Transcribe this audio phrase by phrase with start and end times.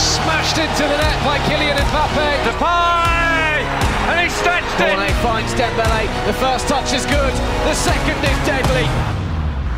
[0.00, 2.28] Smashed into the net by Kylian Mbappe.
[2.48, 3.60] Depay!
[4.08, 4.96] And he stretched it!
[4.96, 6.08] Cornet finds Dembele.
[6.24, 7.34] The first touch is good.
[7.68, 8.88] The second is deadly.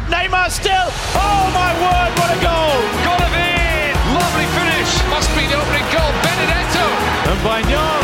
[0.07, 0.89] Neymar still.
[1.19, 2.79] Oh my word, what a goal!
[3.03, 3.99] Golovin!
[4.15, 4.91] Lovely finish.
[5.11, 6.11] Must be the opening goal.
[6.23, 6.87] Benedetto.
[7.27, 8.03] And Bagnon,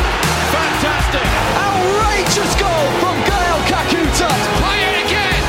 [0.50, 1.26] fantastic.
[1.54, 4.30] Outrageous goal from Gael Kakuta.
[4.58, 5.42] Play it again.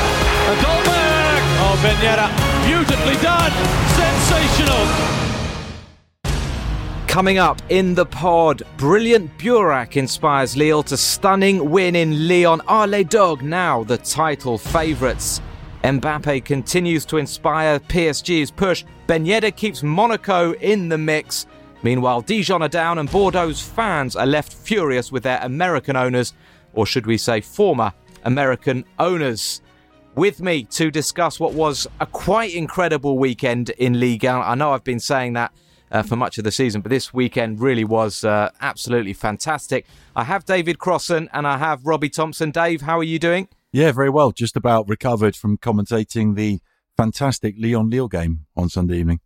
[0.50, 1.42] A Dolberg.
[1.66, 2.30] Oh, Ben Yedder,
[2.62, 3.50] beautifully done.
[3.98, 5.29] Sensational.
[7.10, 12.60] Coming up in the pod, brilliant Burak inspires Lille to stunning win in Lyon.
[12.68, 15.40] Are les Dogues now the title favourites?
[15.82, 18.84] Mbappe continues to inspire PSG's push.
[19.08, 21.46] Ben Yedder keeps Monaco in the mix.
[21.82, 26.32] Meanwhile, Dijon are down and Bordeaux's fans are left furious with their American owners,
[26.74, 29.62] or should we say former American owners.
[30.14, 34.42] With me to discuss what was a quite incredible weekend in Ligue 1.
[34.42, 35.52] I know I've been saying that
[35.90, 39.86] uh, for much of the season, but this weekend really was uh, absolutely fantastic.
[40.14, 42.50] I have David Crossan and I have Robbie Thompson.
[42.50, 43.48] Dave, how are you doing?
[43.72, 44.32] Yeah, very well.
[44.32, 46.60] Just about recovered from commentating the
[46.96, 49.20] fantastic Lyon Lille game on Sunday evening.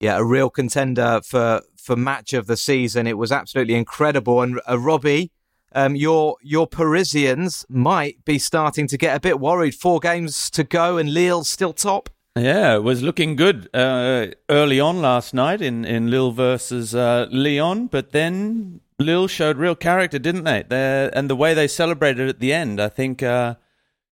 [0.00, 3.06] Yeah, a real contender for for match of the season.
[3.06, 4.40] It was absolutely incredible.
[4.42, 5.30] And uh, Robbie,
[5.72, 9.74] um, your your Parisians might be starting to get a bit worried.
[9.74, 12.08] Four games to go, and Lille still top.
[12.36, 17.26] Yeah, it was looking good uh, early on last night in, in Lille versus uh,
[17.30, 20.62] Lyon, but then Lille showed real character, didn't they?
[20.68, 23.56] They're, and the way they celebrated at the end, I think, uh,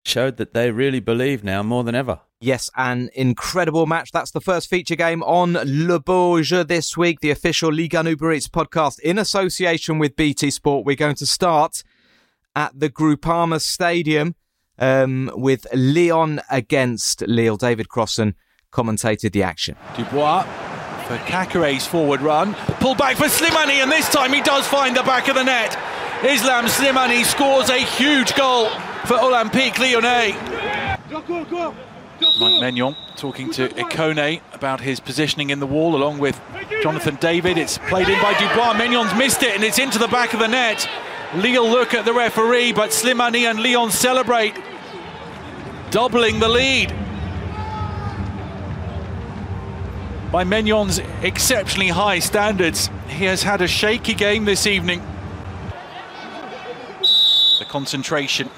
[0.05, 2.21] showed that they really believe now more than ever.
[2.41, 4.11] Yes, an incredible match.
[4.11, 8.33] That's the first feature game on Le Jeu this week, the official Ligue 1 Uber
[8.33, 10.85] Eats podcast in association with BT Sport.
[10.85, 11.83] We're going to start
[12.57, 14.35] at the Groupama Stadium
[14.79, 17.57] um, with Lyon against Lille.
[17.57, 18.35] David Crossan
[18.73, 19.77] commentated the action.
[19.97, 20.43] Dubois
[21.07, 22.55] for Caqueret's forward run.
[22.81, 25.77] Pull back for Slimani, and this time he does find the back of the net.
[26.25, 28.69] Islam Slimani scores a huge goal
[29.07, 30.35] for Olympique Lyonnais.
[32.41, 36.41] Mike Maignan talking to Ikone about his positioning in the wall along with
[36.83, 37.57] Jonathan David.
[37.57, 38.75] It's played in by Dubois.
[38.75, 40.89] Maignan's missed it and it's into the back of the net.
[41.37, 44.55] Lille look at the referee, but Slimani and Lyon celebrate,
[45.91, 46.95] doubling the lead.
[50.31, 55.01] By Maignan's exceptionally high standards, he has had a shaky game this evening.
[57.59, 58.51] The concentration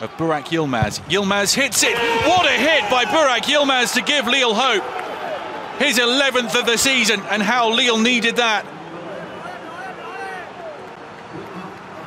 [0.00, 1.00] of Burak Yilmaz.
[1.08, 1.96] Yilmaz hits it.
[2.26, 4.82] What a hit by Burak Yilmaz to give Lille hope.
[5.80, 8.66] His 11th of the season, and how Lille needed that.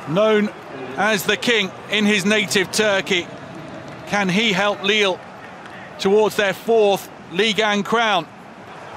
[0.08, 0.50] Known
[0.96, 3.26] as the king in his native Turkey,
[4.06, 5.18] can he help Lille
[5.98, 8.26] towards their fourth Ligue 1 crown?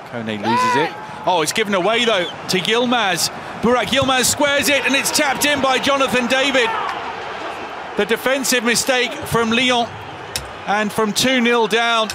[0.09, 0.93] Kone loses it.
[1.25, 3.29] Oh, it's given away though to Yilmaz.
[3.61, 6.69] Burak Yilmaz squares it and it's tapped in by Jonathan David.
[7.97, 9.87] The defensive mistake from Lyon
[10.67, 12.09] and from 2 0 down.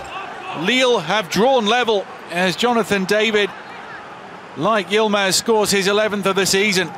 [0.61, 3.51] Lille have drawn level as Jonathan David,
[4.57, 6.89] like Yilmaz, scores his 11th of the season.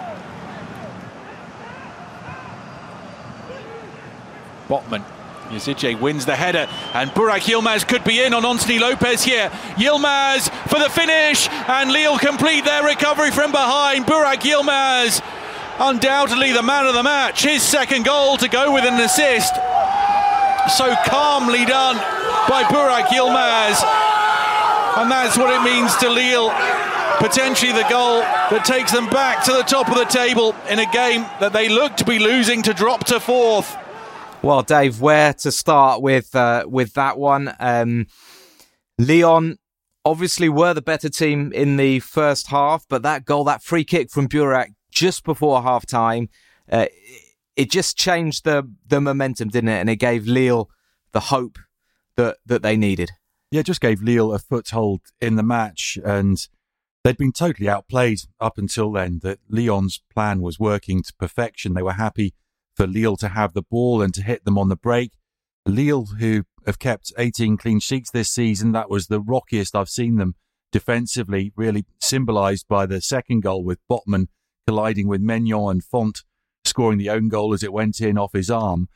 [4.69, 5.05] Botman.
[5.51, 9.49] Yazici wins the header, and Burak Yilmaz could be in on Anthony Lopes here.
[9.77, 14.07] Yilmaz for the finish, and Lille complete their recovery from behind.
[14.07, 15.23] Burak Yilmaz,
[15.79, 17.45] undoubtedly the man of the match.
[17.45, 19.55] His second goal to go with an assist.
[20.77, 21.97] So calmly done
[22.49, 23.83] by Burak Yilmaz,
[25.01, 26.53] and that's what it means to Lille.
[27.19, 30.91] Potentially the goal that takes them back to the top of the table in a
[30.93, 33.75] game that they look to be losing to drop to fourth.
[34.43, 37.55] Well, Dave, where to start with uh, with that one?
[37.59, 38.07] Um,
[38.99, 39.59] Lyon
[40.05, 44.11] obviously were the better team in the first half, but that goal, that free kick
[44.11, 46.29] from Burak just before half time,
[46.71, 46.87] uh,
[47.57, 49.81] it just changed the the momentum, didn't it?
[49.81, 50.71] And it gave Lille
[51.13, 51.59] the hope
[52.17, 53.11] that that they needed.
[53.51, 56.47] Yeah, it just gave Lille a foothold in the match, and
[57.03, 59.21] they'd been totally outplayed up until then.
[59.23, 61.75] That Lyon's plan was working to perfection.
[61.75, 62.35] They were happy
[62.77, 65.13] for Lille to have the ball and to hit them on the break.
[65.67, 70.17] Lille, who have kept 18 clean sheets this season, that was the rockiest I've seen
[70.17, 70.35] them
[70.71, 74.27] defensively, really symbolised by the second goal with Botman
[74.67, 76.23] colliding with Maignan and Fonte
[76.65, 78.89] scoring the own goal as it went in off his arm.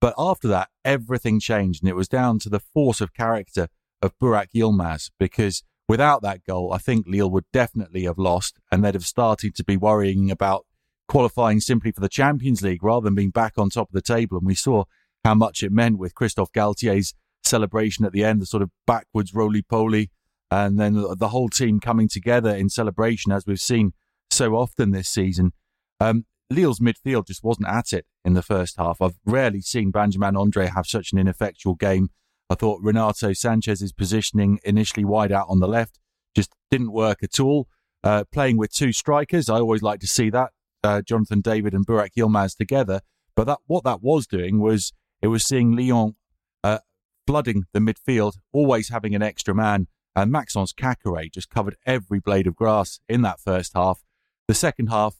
[0.00, 3.68] But after that, everything changed, and it was down to the force of character
[4.00, 8.84] of Burak Yilmaz, because without that goal, I think Lille would definitely have lost, and
[8.84, 10.65] they'd have started to be worrying about
[11.08, 14.38] qualifying simply for the Champions League rather than being back on top of the table.
[14.38, 14.84] And we saw
[15.24, 17.14] how much it meant with Christophe Galtier's
[17.44, 20.10] celebration at the end, the sort of backwards roly poly
[20.50, 23.92] and then the whole team coming together in celebration, as we've seen
[24.30, 25.52] so often this season.
[25.98, 29.02] Um, Lille's midfield just wasn't at it in the first half.
[29.02, 32.10] I've rarely seen Benjamin Andre have such an ineffectual game.
[32.48, 35.98] I thought Renato Sanches's positioning initially wide out on the left
[36.36, 37.66] just didn't work at all.
[38.04, 40.52] Uh, playing with two strikers, I always like to see that
[40.86, 43.00] uh, Jonathan David and Burak Yilmaz together.
[43.34, 46.14] But that what that was doing was it was seeing Lyon
[46.64, 46.78] uh,
[47.26, 49.88] flooding the midfield, always having an extra man.
[50.14, 54.02] And Maxence Caqueret just covered every blade of grass in that first half.
[54.48, 55.16] The second half,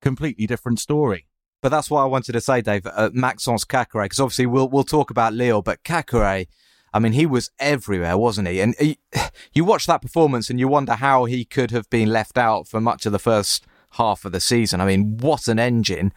[0.00, 1.26] completely different story.
[1.60, 4.82] But that's what I wanted to say, Dave, uh, Maxence Caqueret, because obviously we'll we'll
[4.82, 6.48] talk about Lille, but Caqueret,
[6.92, 8.60] I mean, he was everywhere, wasn't he?
[8.60, 8.98] And he,
[9.54, 12.80] you watch that performance and you wonder how he could have been left out for
[12.80, 14.80] much of the first half of the season.
[14.80, 16.12] I mean, what an engine!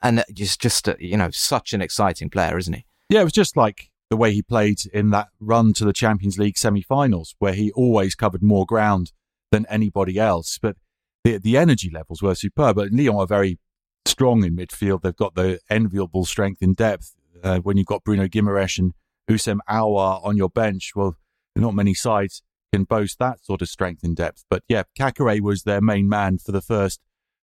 [0.00, 2.84] And he's just, a, you know, such an exciting player, isn't he?
[3.08, 6.38] Yeah, it was just like the way he played in that run to the Champions
[6.38, 9.12] League semi-finals, where he always covered more ground
[9.50, 10.58] than anybody else.
[10.60, 10.76] But
[11.24, 12.76] the the energy levels were superb.
[12.76, 13.58] But Lyon are very
[14.06, 15.02] strong in midfield.
[15.02, 17.14] They've got the enviable strength in depth.
[17.42, 18.94] Uh, when you've got Bruno Guimaraes and
[19.28, 21.16] Houssem Aouar on your bench, well,
[21.54, 22.42] not many sides
[22.72, 24.44] can boast that sort of strength in depth.
[24.50, 27.00] But yeah, Caqueret was their main man for the first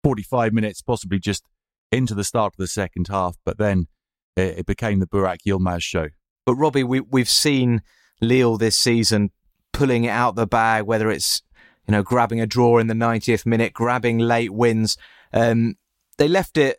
[0.06, 1.43] 45 minutes, possibly just
[1.91, 3.37] into the start of the second half.
[3.44, 3.88] But then
[4.37, 6.11] it, it became the Burak Yilmaz show.
[6.44, 7.82] But Robbie, we, we've seen
[8.20, 9.32] Lille this season
[9.73, 11.43] pulling it out the bag, whether it's
[11.88, 14.97] you know, grabbing a draw in the 90th minute, grabbing late wins.
[15.32, 15.75] Um,
[16.19, 16.79] they left it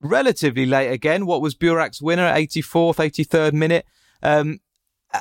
[0.00, 1.26] relatively late again.
[1.26, 3.84] What was Burak's winner, 84th, 83rd minute?
[4.22, 4.60] Um,
[5.12, 5.20] uh,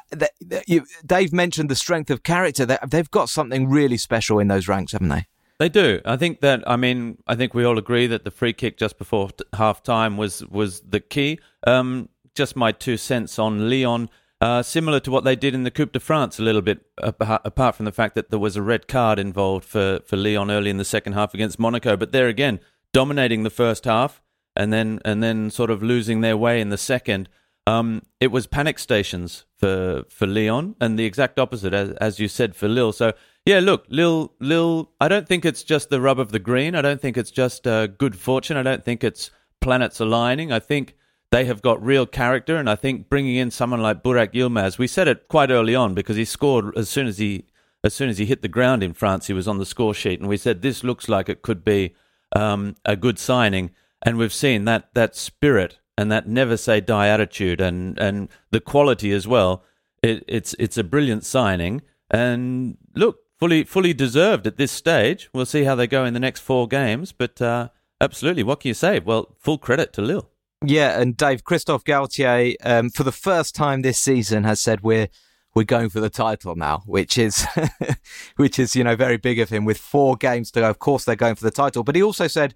[1.05, 2.65] Dave mentioned the strength of character.
[2.65, 5.25] They, they've got something really special in those ranks, haven't they?
[5.57, 6.01] They do.
[6.03, 6.69] I think that.
[6.69, 10.17] I mean, I think we all agree that the free kick just before half time
[10.17, 11.39] was was the key.
[11.65, 14.09] Um, just my two cents on Lyon.
[14.41, 17.73] Uh, similar to what they did in the Coupe de France, a little bit, apart
[17.73, 20.75] from the fact that there was a red card involved for, for Lyon early in
[20.77, 21.95] the second half against Monaco.
[21.95, 22.59] But there again,
[22.91, 24.21] dominating the first half
[24.55, 27.29] and then and then sort of losing their way in the second.
[27.67, 32.27] Um, it was panic stations for for Lyon, and the exact opposite, as, as you
[32.27, 32.91] said, for Lille.
[32.91, 33.13] So
[33.45, 34.91] yeah, look, Lil, Lille.
[34.99, 36.75] I don't think it's just the rub of the green.
[36.75, 38.57] I don't think it's just uh, good fortune.
[38.57, 39.29] I don't think it's
[39.61, 40.51] planets aligning.
[40.51, 40.95] I think
[41.31, 44.87] they have got real character, and I think bringing in someone like Burak Yilmaz, we
[44.87, 47.45] said it quite early on because he scored as soon as he
[47.83, 50.19] as soon as he hit the ground in France, he was on the score sheet,
[50.19, 51.93] and we said this looks like it could be
[52.35, 53.69] um, a good signing,
[54.01, 58.59] and we've seen that that spirit and that never say die attitude and and the
[58.59, 59.63] quality as well.
[60.01, 65.29] It, it's it's a brilliant signing, and look, fully fully deserved at this stage.
[65.33, 67.69] We'll see how they go in the next four games, but uh,
[68.01, 68.99] absolutely, what can you say?
[68.99, 70.29] Well, full credit to Lille.
[70.63, 75.09] Yeah, and Dave Christophe Galtier, um, for the first time this season, has said we're
[75.53, 77.45] we're going for the title now, which is
[78.35, 79.65] which is you know very big of him.
[79.65, 81.83] With four games to go, of course they're going for the title.
[81.83, 82.53] But he also said,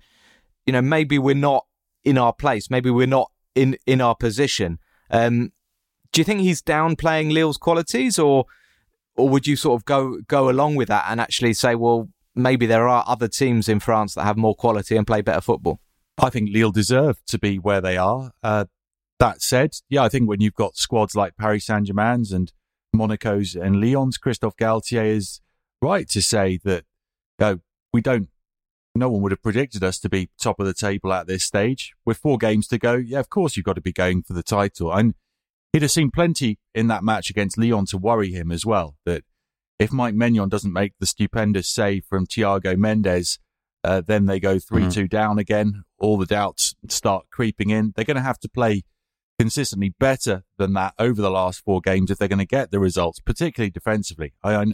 [0.66, 1.66] you know, maybe we're not
[2.04, 4.80] in our place, maybe we're not in in our position.
[5.12, 5.52] Um,
[6.12, 8.46] do you think he's downplaying Lille's qualities, or
[9.20, 12.66] or would you sort of go go along with that and actually say, well, maybe
[12.66, 15.80] there are other teams in France that have more quality and play better football?
[16.18, 18.32] I think Lille deserve to be where they are.
[18.44, 18.66] Uh,
[19.20, 22.52] that said, yeah, I think when you've got squads like Paris Saint Germain's and
[22.96, 25.42] Monaco's and Lyon's, Christophe Galtier is
[25.82, 26.86] right to say that
[27.40, 27.56] uh,
[27.94, 28.30] we don't.
[28.96, 31.94] No one would have predicted us to be top of the table at this stage.
[32.06, 34.44] With four games to go, yeah, of course you've got to be going for the
[34.44, 34.92] title.
[34.92, 35.14] And
[35.74, 38.96] he'd have seen plenty in that match against Lyon to worry him as well.
[39.06, 39.24] That
[39.80, 43.40] if Mike Maignan doesn't make the stupendous save from Thiago Mendes,
[43.84, 44.90] uh, then they go 3 mm-hmm.
[44.90, 45.84] 2 down again.
[46.00, 47.94] All the doubts start creeping in.
[47.96, 48.84] They're going to have to play
[49.40, 52.80] consistently better than that over the last four games if they're going to get the
[52.80, 54.34] results, particularly defensively.
[54.44, 54.66] I, I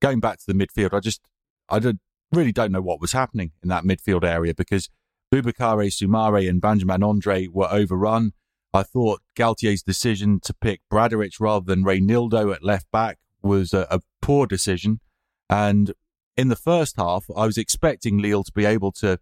[0.00, 1.22] going back to the midfield, I just
[1.68, 1.98] I did,
[2.30, 4.90] really don't know what was happening in that midfield area because
[5.32, 8.32] Boubakary Soumare and Benjamin Andre were overrun.
[8.72, 13.86] I thought Galtier's decision to pick Bradaric rather than Reinildo at left back was a,
[13.90, 15.00] a poor decision.
[15.48, 15.92] And
[16.36, 19.18] in the first half, I was expecting Lille to be able to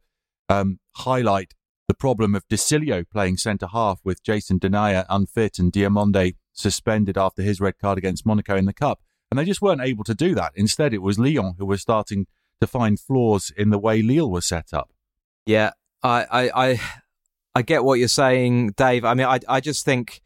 [0.48, 1.54] um, highlight
[1.86, 7.16] the problem of De Sciglio playing centre half with Jason Denayer unfit and Diomande suspended
[7.16, 9.00] after his red card against Monaco in the Cup.
[9.30, 10.52] And they just weren't able to do that.
[10.54, 12.26] Instead, it was Lyon who was starting
[12.60, 14.90] to find flaws in the way Lille was set up.
[15.46, 15.70] Yeah,
[16.02, 16.80] I, I, I,
[17.58, 19.04] I get what you're saying, Dave.
[19.04, 20.22] I mean, I, I just think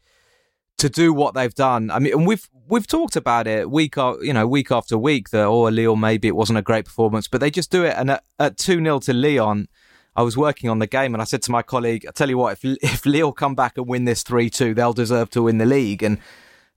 [0.77, 1.89] to do what they've done.
[1.89, 5.45] I mean, and we've we've talked about it week you know week after week that
[5.45, 7.95] oh Lyon maybe it wasn't a great performance, but they just do it.
[7.97, 9.67] And at, at two 0 to Lyon,
[10.15, 12.37] I was working on the game and I said to my colleague, "I tell you
[12.37, 15.57] what, if if Lille come back and win this three two, they'll deserve to win
[15.57, 16.19] the league." And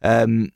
[0.02, 0.52] um,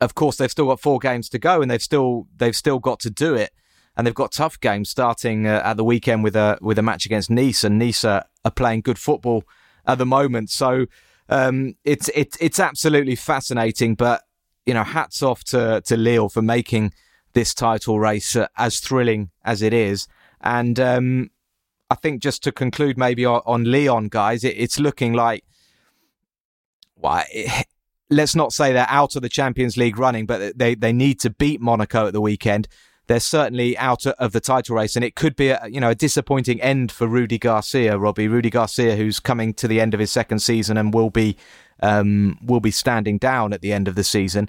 [0.00, 3.00] of course, they've still got four games to go, and they've still they've still got
[3.00, 3.50] to do it,
[3.96, 7.06] and they've got tough games starting uh, at the weekend with a with a match
[7.06, 9.44] against Nice, and Nice are, are playing good football
[9.86, 10.50] at the moment.
[10.50, 10.86] So
[11.28, 13.94] um, it's it's it's absolutely fascinating.
[13.94, 14.22] But
[14.66, 16.92] you know, hats off to to Lille for making
[17.32, 20.06] this title race uh, as thrilling as it is,
[20.40, 21.30] and um,
[21.90, 25.44] I think just to conclude, maybe on, on Lyon, guys, it, it's looking like.
[26.96, 27.24] Well,
[28.10, 31.30] let's not say they're out of the Champions League running, but they, they need to
[31.30, 32.66] beat Monaco at the weekend.
[33.10, 35.96] They're certainly out of the title race, and it could be a, you know a
[35.96, 38.28] disappointing end for Rudy Garcia, Robbie.
[38.28, 41.36] Rudy Garcia, who's coming to the end of his second season and will be
[41.82, 44.48] um, will be standing down at the end of the season,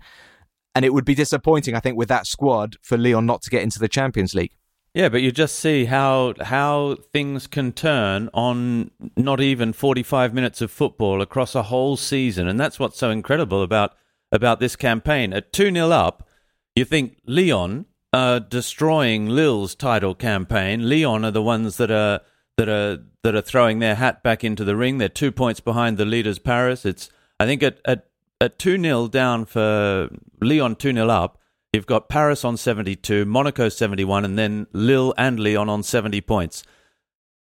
[0.76, 3.64] and it would be disappointing, I think, with that squad for Lyon not to get
[3.64, 4.52] into the Champions League.
[4.94, 10.62] Yeah, but you just see how how things can turn on not even 45 minutes
[10.62, 13.96] of football across a whole season, and that's what's so incredible about
[14.32, 15.34] about this campaign.
[15.34, 16.30] At 2-0 up,
[16.76, 20.90] you think Lyon are destroying Lille's title campaign.
[20.90, 22.22] Lyon are the ones that are
[22.58, 24.98] that are that are throwing their hat back into the ring.
[24.98, 26.86] They're 2 points behind the leaders Paris.
[26.86, 28.08] It's I think at at
[28.40, 30.10] at 2-0 down for
[30.42, 31.38] Lyon 2-0 up,
[31.74, 36.64] You've got Paris on 72, Monaco 71, and then Lille and Lyon on 70 points.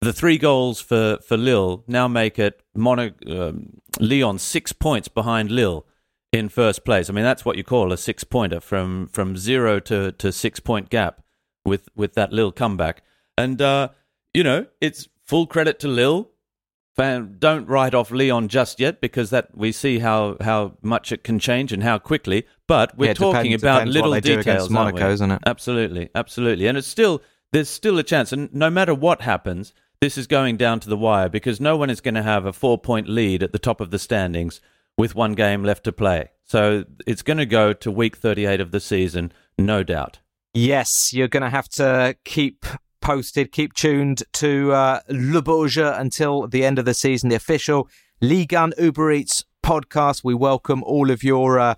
[0.00, 5.52] The three goals for, for Lille now make it Mono, um, Lyon six points behind
[5.52, 5.86] Lille
[6.32, 7.08] in first place.
[7.08, 10.60] I mean, that's what you call a six pointer from, from zero to, to six
[10.60, 11.22] point gap
[11.64, 13.02] with, with that Lille comeback.
[13.36, 13.88] And, uh,
[14.34, 16.30] you know, it's full credit to Lille
[17.38, 21.38] don't write off Lyon just yet because that we see how, how much it can
[21.38, 22.44] change and how quickly.
[22.66, 24.68] But we're Yeah, talking depends- about depends little what they do details?
[24.68, 25.40] Monaco, isn't it?
[25.46, 26.66] Absolutely, absolutely.
[26.66, 30.56] And it's still there's still a chance, and no matter what happens, this is going
[30.56, 33.42] down to the wire because no one is going to have a four point lead
[33.44, 34.60] at the top of the standings
[34.98, 36.30] with one game left to play.
[36.44, 40.18] So it's going to go to week 38 of the season, no doubt.
[40.52, 42.66] Yes, you're going to have to keep
[43.00, 47.88] posted, keep tuned to uh, Le Bourget until the end of the season, the official
[48.20, 50.24] Ligue 1 Uber Eats podcast.
[50.24, 51.74] We welcome all of your uh,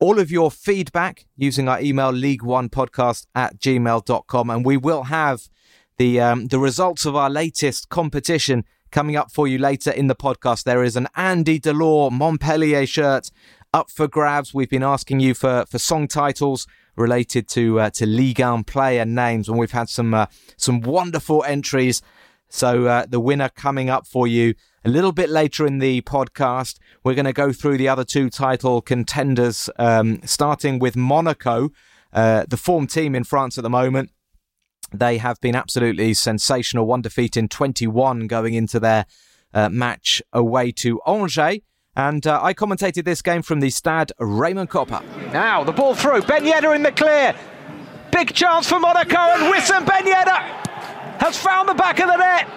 [0.00, 5.04] all of your feedback using our email league one podcast at gmail.com and we will
[5.04, 5.48] have
[5.98, 10.14] the um, the results of our latest competition coming up for you later in the
[10.14, 10.64] podcast.
[10.64, 13.30] There is an Andy Delort Montpellier shirt
[13.74, 14.54] up for grabs.
[14.54, 19.04] We've been asking you for for song titles related to uh, to Ligue 1 player
[19.04, 22.02] names, and we've had some uh, some wonderful entries.
[22.48, 26.78] So uh, the winner coming up for you a little bit later in the podcast.
[27.02, 31.70] We're going to go through the other two title contenders, um, starting with Monaco,
[32.12, 34.10] uh, the form team in France at the moment.
[34.92, 36.86] They have been absolutely sensational.
[36.86, 39.06] One defeat in 21 going into their
[39.54, 41.60] uh, match away to Angers.
[41.94, 45.02] And uh, I commentated this game from the Stade Raymond Kopa.
[45.32, 46.22] Now the ball through.
[46.22, 47.34] Ben Yedder in the clear.
[48.10, 50.38] Big chance for Monaco and Wissam Ben Yedder
[51.20, 52.48] has found the back of the net.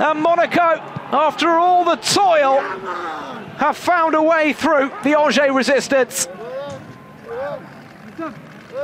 [0.00, 0.80] And Monaco,
[1.12, 2.60] after all the toil,
[3.58, 6.26] have found a way through the Angers resistance.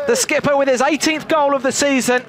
[0.06, 2.24] The skipper with his 18th goal of the season.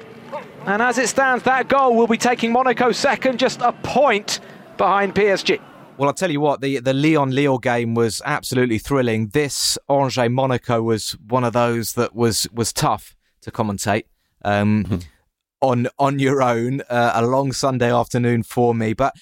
[0.66, 4.40] And as it stands, that goal will be taking Monaco second, just a point
[4.76, 5.60] behind PSG.
[5.96, 9.28] Well, I'll tell you what, the, the Lyon Lille game was absolutely thrilling.
[9.28, 14.04] This Angers Monaco was one of those that was, was tough to commentate
[14.44, 15.00] um,
[15.60, 18.92] on on your own, uh, a long Sunday afternoon for me.
[18.92, 19.14] But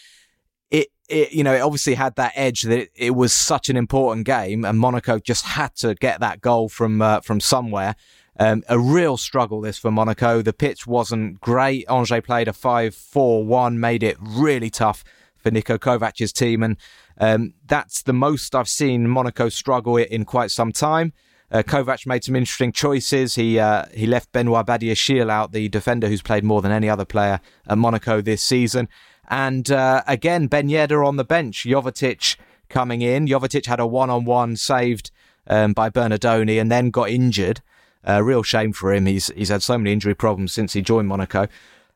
[0.70, 3.76] it, it, you know, it obviously had that edge that it, it was such an
[3.76, 7.94] important game, and Monaco just had to get that goal from uh, from somewhere.
[8.38, 10.42] Um, a real struggle this for Monaco.
[10.42, 11.86] The pitch wasn't great.
[11.88, 15.04] Angers played a 5-4-1, made it really tough
[15.38, 16.76] for Niko Kovac's team, and
[17.18, 21.12] um, that's the most I've seen Monaco struggle in quite some time.
[21.50, 23.36] Uh, Kovac made some interesting choices.
[23.36, 27.04] He uh, he left Benoit Badiashile out, the defender who's played more than any other
[27.04, 28.88] player at Monaco this season.
[29.28, 31.64] And uh, again, Ben Yedder on the bench.
[31.64, 32.36] Jovetic
[32.68, 33.26] coming in.
[33.26, 35.10] Jovetic had a one-on-one saved
[35.46, 37.60] um, by Bernardoni and then got injured.
[38.06, 39.06] A real shame for him.
[39.06, 41.48] He's he's had so many injury problems since he joined Monaco.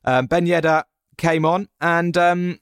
[0.05, 0.85] Um, ben Yedder
[1.17, 2.59] came on and um,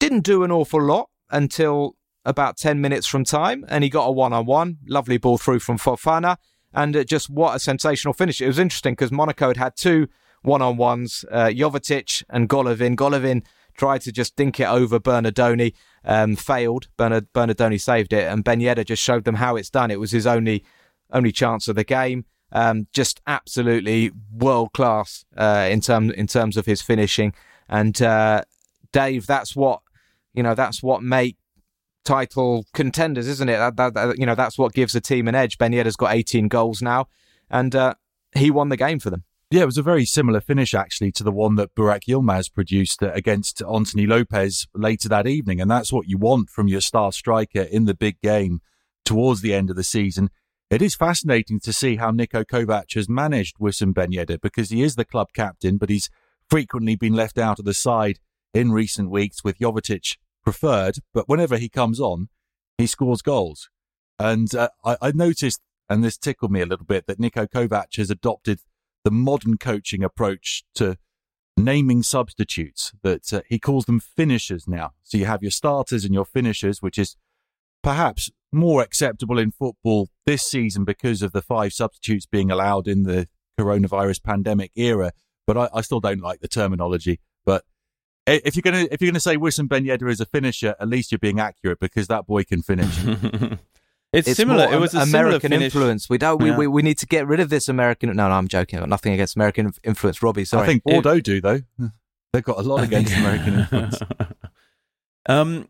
[0.00, 4.10] didn't do an awful lot until about 10 minutes from time, and he got a
[4.10, 4.78] one on one.
[4.86, 6.36] Lovely ball through from Fofana,
[6.74, 8.40] and uh, just what a sensational finish.
[8.40, 10.08] It was interesting because Monaco had had two
[10.42, 12.96] one on ones, uh, Jovetic and Golovin.
[12.96, 13.44] Golovin
[13.76, 16.88] tried to just dink it over Bernardoni, um, failed.
[16.96, 19.90] Bernard, Bernardoni saved it, and Ben Yedder just showed them how it's done.
[19.90, 20.64] It was his only
[21.12, 22.24] only chance of the game.
[22.52, 27.34] Um, just absolutely world class uh, in terms in terms of his finishing.
[27.68, 28.42] And uh,
[28.92, 29.80] Dave, that's what
[30.32, 30.54] you know.
[30.54, 31.36] That's what make
[32.04, 33.58] title contenders, isn't it?
[33.58, 35.58] That, that, that, you know, that's what gives a team an edge.
[35.58, 37.08] Ben Yedder's got 18 goals now,
[37.50, 37.94] and uh,
[38.34, 39.24] he won the game for them.
[39.50, 43.00] Yeah, it was a very similar finish actually to the one that Burak Yilmaz produced
[43.02, 45.60] against Anthony Lopes later that evening.
[45.60, 48.60] And that's what you want from your star striker in the big game
[49.04, 50.30] towards the end of the season.
[50.68, 54.82] It is fascinating to see how Niko Kovac has managed Wissam Ben Yedder because he
[54.82, 56.10] is the club captain, but he's
[56.50, 58.18] frequently been left out of the side
[58.52, 60.96] in recent weeks with Jovetic preferred.
[61.14, 62.30] But whenever he comes on,
[62.78, 63.68] he scores goals.
[64.18, 67.96] And uh, I, I noticed, and this tickled me a little bit, that Niko Kovac
[67.96, 68.58] has adopted
[69.04, 70.98] the modern coaching approach to
[71.56, 74.94] naming substitutes that uh, he calls them finishers now.
[75.04, 77.14] So you have your starters and your finishers, which is
[77.86, 83.04] perhaps more acceptable in football this season because of the five substitutes being allowed in
[83.04, 83.28] the
[83.58, 85.12] coronavirus pandemic era.
[85.46, 87.20] But I, I still don't like the terminology.
[87.44, 87.62] But
[88.26, 91.12] if you're gonna if you're gonna say Wissam Ben Yedder is a finisher, at least
[91.12, 92.98] you're being accurate because that boy can finish.
[94.12, 94.72] It's, It's similar.
[94.72, 96.08] It was a American similar influence.
[96.08, 96.40] We don't.
[96.40, 96.56] We, Yeah.
[96.56, 98.08] we, we need to get rid of this American.
[98.14, 98.78] No, no, I'm joking.
[98.78, 100.22] I've got nothing against American influence.
[100.22, 100.62] Robbie, sorry.
[100.62, 101.60] I think Bordeaux do though.
[102.32, 103.98] They've got a lot against American influence.
[105.28, 105.68] um,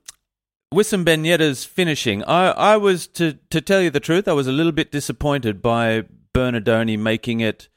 [0.75, 2.25] Wissam Ben Yedder's finishing.
[2.25, 4.27] I, I was to to tell you the truth.
[4.27, 6.05] I was a little bit disappointed by
[6.35, 7.69] Bernardoni making it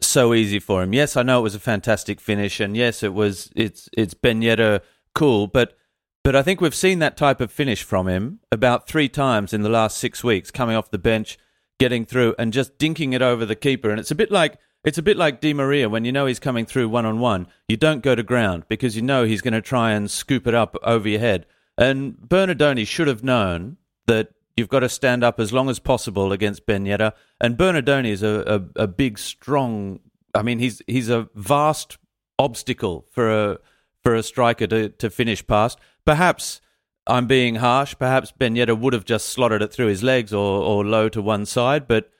[0.00, 0.94] so easy for him.
[0.94, 3.50] Yes, I know it was a fantastic finish, and yes, it was.
[3.54, 4.80] It's it's Ben
[5.14, 5.76] cool, but
[6.24, 9.62] but I think we've seen that type of finish from him about three times in
[9.62, 11.38] the last six weeks, coming off the bench,
[11.78, 13.90] getting through, and just dinking it over the keeper.
[13.90, 16.38] And it's a bit like it's a bit like Di Maria when you know he's
[16.38, 17.48] coming through one on one.
[17.68, 20.54] You don't go to ground because you know he's going to try and scoop it
[20.54, 21.44] up over your head.
[21.78, 26.32] And Bernardoni should have known that you've got to stand up as long as possible
[26.32, 27.12] against Ben Yedder.
[27.40, 30.00] And Bernardoni is a, a, a big, strong.
[30.34, 31.98] I mean, he's he's a vast
[32.38, 33.58] obstacle for a
[34.02, 35.78] for a striker to, to finish past.
[36.04, 36.60] Perhaps
[37.06, 37.94] I'm being harsh.
[37.98, 41.22] Perhaps Ben Yedder would have just slotted it through his legs or, or low to
[41.22, 41.88] one side.
[41.88, 42.10] But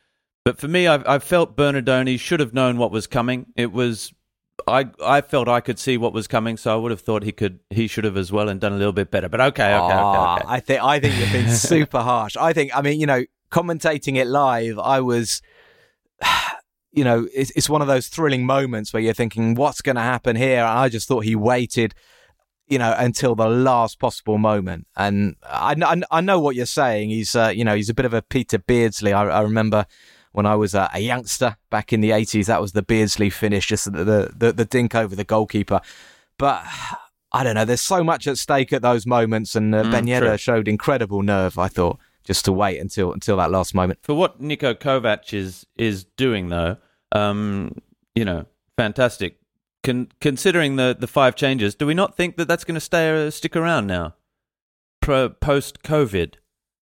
[0.45, 3.47] but for me, I, I felt Bernardoni should have known what was coming.
[3.57, 4.13] It was
[4.67, 7.33] I I felt I could see what was coming, so I would have thought he
[7.33, 9.29] could he should have as well and done a little bit better.
[9.29, 10.55] But okay, okay, Ah, okay, okay.
[10.55, 12.37] I think I think you've been super harsh.
[12.37, 15.43] I think I mean you know commentating it live, I was.
[16.93, 20.03] You know, it's, it's one of those thrilling moments where you're thinking, "What's going to
[20.03, 21.95] happen here?" And I just thought he waited,
[22.67, 24.89] you know, until the last possible moment.
[24.97, 27.11] And I, I, I know what you're saying.
[27.11, 29.13] He's, uh, you know, he's a bit of a Peter Beardsley.
[29.13, 29.87] I, I remember
[30.33, 33.67] when I was a, a youngster back in the 80s, that was the Beardsley finish,
[33.67, 35.81] just the, the, the, dink over the goalkeeper.
[36.39, 36.65] But
[37.33, 37.65] I don't know.
[37.65, 41.23] There's so much at stake at those moments, and uh, Mm, Ben Yedder showed incredible
[41.23, 41.59] nerve.
[41.59, 44.01] I thought just to wait until until that last moment.
[44.03, 46.77] For what Niko Kovac is is doing though,
[47.13, 47.81] um,
[48.15, 49.39] you know, fantastic.
[49.83, 53.27] Con- considering the the five changes, do we not think that that's going to stay
[53.27, 54.15] uh, stick around now,
[55.01, 56.35] Pro- post COVID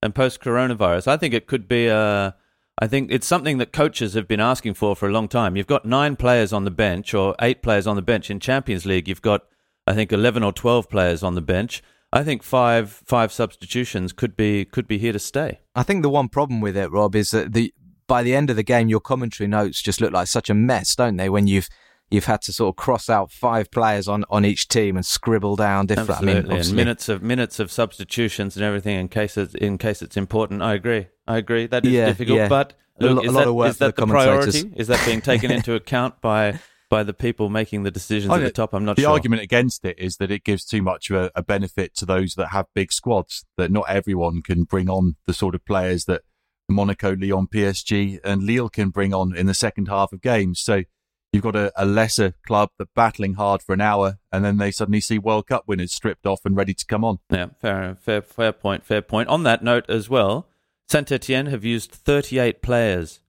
[0.02, 1.08] and post coronavirus?
[1.08, 2.34] I think it could be a.
[2.80, 5.56] I think it's something that coaches have been asking for for a long time.
[5.56, 8.86] You've got nine players on the bench or eight players on the bench in Champions
[8.86, 9.08] League.
[9.08, 9.42] You've got,
[9.86, 11.82] I think, eleven or twelve players on the bench.
[12.12, 15.60] I think five five substitutions could be could be here to stay.
[15.74, 17.74] I think the one problem with it, Rob, is that the
[18.06, 20.94] by the end of the game, your commentary notes just look like such a mess,
[20.94, 21.28] don't they?
[21.28, 21.68] When you've
[22.10, 25.56] you've had to sort of cross out five players on, on each team and scribble
[25.56, 26.10] down different.
[26.10, 30.00] Absolutely, I mean, minutes of minutes of substitutions and everything in case it's, in case
[30.00, 30.62] it's important.
[30.62, 31.08] I agree.
[31.28, 31.66] I agree.
[31.66, 32.48] That is Yeah, difficult, yeah.
[32.48, 34.12] but A look, lo- a is lot that, of work is for that the the,
[34.12, 34.72] priority?
[34.76, 36.58] Is that being taken into account by
[36.90, 38.72] by the people making the decisions I at the top?
[38.72, 39.10] I'm not the sure.
[39.10, 42.06] The argument against it is that it gives too much of a, a benefit to
[42.06, 43.44] those that have big squads.
[43.58, 46.22] That not everyone can bring on the sort of players that
[46.68, 50.60] Monaco, Lyon, PSG, and Lille can bring on in the second half of games.
[50.60, 50.82] So
[51.32, 54.70] you've got a, a lesser club that battling hard for an hour, and then they
[54.70, 57.18] suddenly see World Cup winners stripped off and ready to come on.
[57.30, 58.84] Yeah, fair, fair, fair point.
[58.84, 59.28] Fair point.
[59.28, 60.46] On that note, as well,
[60.90, 63.20] Saint Etienne have used 38 players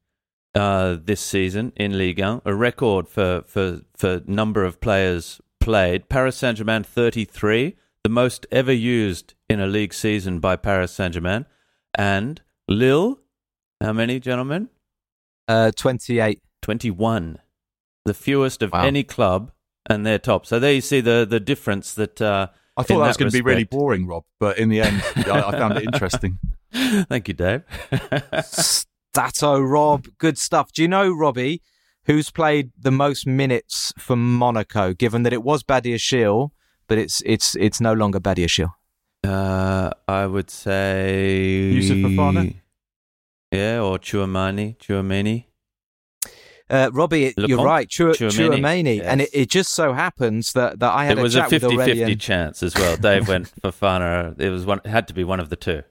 [0.56, 6.08] uh, this season in Ligue 1, a record for, for, for number of players played.
[6.10, 11.14] Paris Saint Germain 33, the most ever used in a league season by Paris Saint
[11.16, 11.46] Germain,
[11.98, 13.20] and Lille,
[13.82, 14.70] how many gentlemen?
[15.48, 16.42] uh, twenty eight.
[16.62, 17.40] 21,
[18.06, 18.84] the fewest of Wow.
[18.84, 19.52] any club,
[19.90, 20.46] and they're top.
[20.46, 22.22] So there you see the the difference that.
[22.22, 25.02] Uh, I thought that was going to be really boring, Rob, but in the end,
[25.16, 26.38] I, I found it interesting.
[27.10, 27.64] Thank you, Dave.
[28.44, 30.72] Stato, Rob, good stuff.
[30.72, 31.62] Do you know Robbie,
[32.06, 34.94] who's played the most minutes for Monaco?
[34.94, 36.50] Given that it was Badiashile,
[36.88, 38.74] but it's it's it's no longer Badiashile.
[39.24, 42.56] Uh, I would say Youssouf Fofana?
[43.52, 45.46] Yeah, or Chouameni, Chouameni.
[46.70, 47.88] Uh, Robbie, you're right.
[47.90, 48.98] Chua- Chouameni.
[48.98, 49.06] yes.
[49.08, 51.52] And it, it just so happens that, that I had It a was a chat
[51.54, 52.20] with 50 50 Aurelien.
[52.20, 52.96] chance as well.
[52.96, 54.40] Dave went for Fana.
[54.40, 55.82] It was one, it had to be one of the two.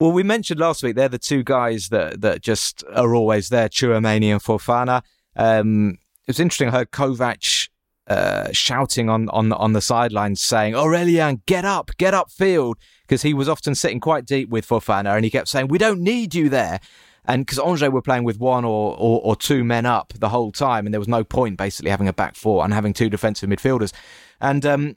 [0.00, 3.68] Well, we mentioned last week they're the two guys that, that just are always there,
[3.68, 5.02] Chouameni and Fofana.
[5.36, 6.68] Um, it was interesting.
[6.68, 7.68] I heard Kovac
[8.06, 13.22] uh, shouting on, on, on the sidelines saying, Aurelien, get up, get up field, because
[13.22, 16.34] he was often sitting quite deep with Fofana and he kept saying, we don't need
[16.34, 16.80] you there.
[17.26, 20.52] And because Angers were playing with one or, or, or two men up the whole
[20.52, 23.48] time, and there was no point basically having a back four and having two defensive
[23.48, 23.92] midfielders.
[24.40, 24.96] And um,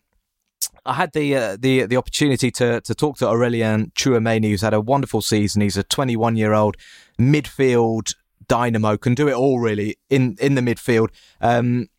[0.88, 4.74] I had the uh, the the opportunity to to talk to Aurelien Chouameni, who's had
[4.74, 5.62] a wonderful season.
[5.62, 6.78] He's a 21 year old
[7.20, 8.16] midfield
[8.48, 11.10] dynamo, can do it all really in in the midfield.
[11.42, 11.90] Um,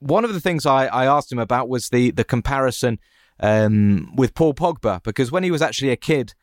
[0.00, 2.98] one of the things I, I asked him about was the the comparison
[3.38, 6.34] um, with Paul Pogba because when he was actually a kid.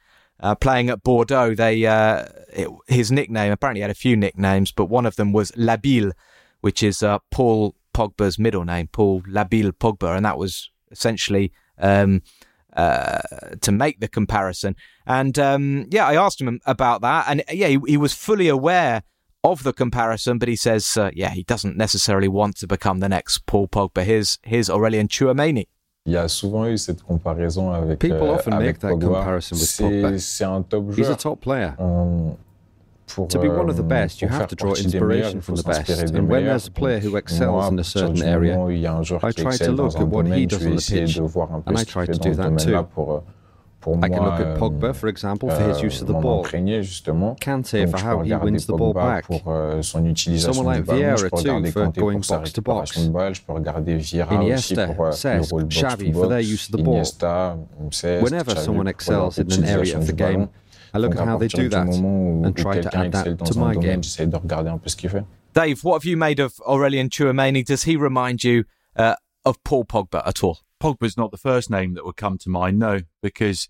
[0.41, 4.85] Uh, playing at Bordeaux, they uh, it, his nickname apparently had a few nicknames, but
[4.85, 6.13] one of them was Labile,
[6.61, 12.21] which is uh, Paul Pogba's middle name, Paul Labile Pogba, and that was essentially um,
[12.75, 13.19] uh,
[13.61, 14.75] to make the comparison.
[15.05, 19.01] And um, yeah, I asked him about that, and yeah, he, he was fully aware
[19.43, 23.07] of the comparison, but he says, uh, yeah, he doesn't necessarily want to become the
[23.09, 24.03] next Paul Pogba.
[24.03, 25.67] Here's here's Aurelien Chouameni.
[26.05, 29.55] Il y a souvent eu cette comparaison avec People euh, often avec make that comparison
[29.57, 30.19] with C'est- Pogba.
[30.19, 31.75] C'est un top He's a top player.
[33.09, 35.33] Pour, To be one of the euh, best, you have to draw partie des meilleurs,
[35.33, 35.89] inspiration from the best.
[36.15, 38.87] And when there's a player who excels in a certain area, moment où il y
[38.87, 41.21] a un joueur I try to look at what he does on the pitch, de
[41.21, 42.73] voir un peu and I try to do that too.
[42.75, 43.19] euh,
[43.87, 46.43] I can look at Pogba, euh, for example, for his use of the ball.
[46.43, 47.35] imprégner, justement.
[47.39, 49.25] Kante for how he wins the ball back.
[49.29, 52.97] euh, Someone like Vieira too, for going box to box.
[52.97, 56.77] de balle, je peux regarder Vieira aussi Iniesta, euh, Cesc, Xavi for their use of
[56.77, 57.03] the ball.
[58.21, 60.49] Whenever someone excels in an area of the game,
[60.93, 63.57] I look Donc, at how they do that où and try to add that to
[63.59, 64.01] my game.
[64.01, 65.25] j'essaie de regarder un peu ce qu'il fait.
[65.53, 67.65] Dave, what have you made of Aurelien Chouameni?
[67.65, 70.59] Does he remind you uh, of Paul Pogba at all?
[70.81, 73.67] Pogba's not the first name that would come to mind, no, because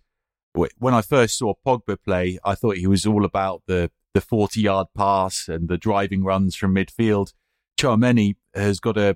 [0.53, 4.61] when I first saw Pogba play, I thought he was all about the, the 40
[4.61, 7.33] yard pass and the driving runs from midfield.
[7.79, 9.15] Chouameni has got a,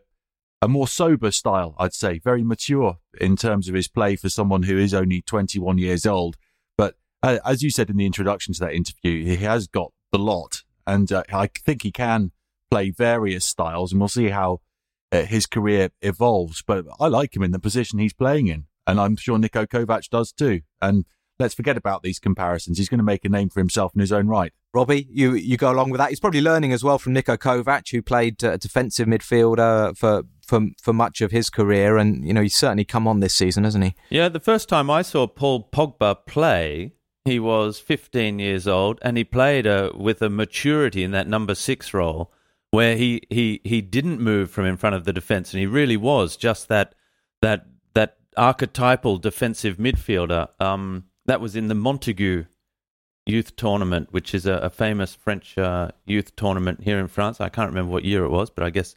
[0.62, 4.64] a more sober style, I'd say, very mature in terms of his play for someone
[4.64, 6.38] who is only 21 years old.
[7.24, 10.20] But uh, as you said in the introduction to that interview, he has got the
[10.20, 12.32] lot, and uh, I think he can
[12.70, 14.60] play various styles, and we'll see how
[15.12, 16.62] uh, his career evolves.
[16.68, 20.10] But I like him in the position he's playing in, and I'm sure Niko Kovac
[20.10, 20.62] does too.
[20.82, 21.06] And
[21.40, 22.78] let's forget about these comparisons.
[22.78, 24.52] He's going to make a name for himself in his own right.
[24.74, 26.10] Robbie, you, you go along with that.
[26.10, 30.62] He's probably learning as well from Niko Kovac, who played uh, defensive midfielder for, for
[30.82, 33.86] for much of his career, and you know he's certainly come on this season, hasn't
[33.86, 33.96] he?
[34.10, 36.92] Yeah, the first time I saw Paul Pogba play,
[37.26, 41.56] he was 15 years old, and he played uh, with a maturity in that number
[41.56, 42.32] six role
[42.72, 45.98] where he, he, he didn't move from in front of the defence, and he really
[45.98, 46.96] was just that
[47.42, 50.48] that that archetypal defensive midfielder.
[50.60, 52.48] Um, that was in the Montaigu
[53.26, 57.40] Youth Tournament, which is a, a famous French uh, youth tournament here in France.
[57.40, 58.96] I can't remember what year it was, but I guess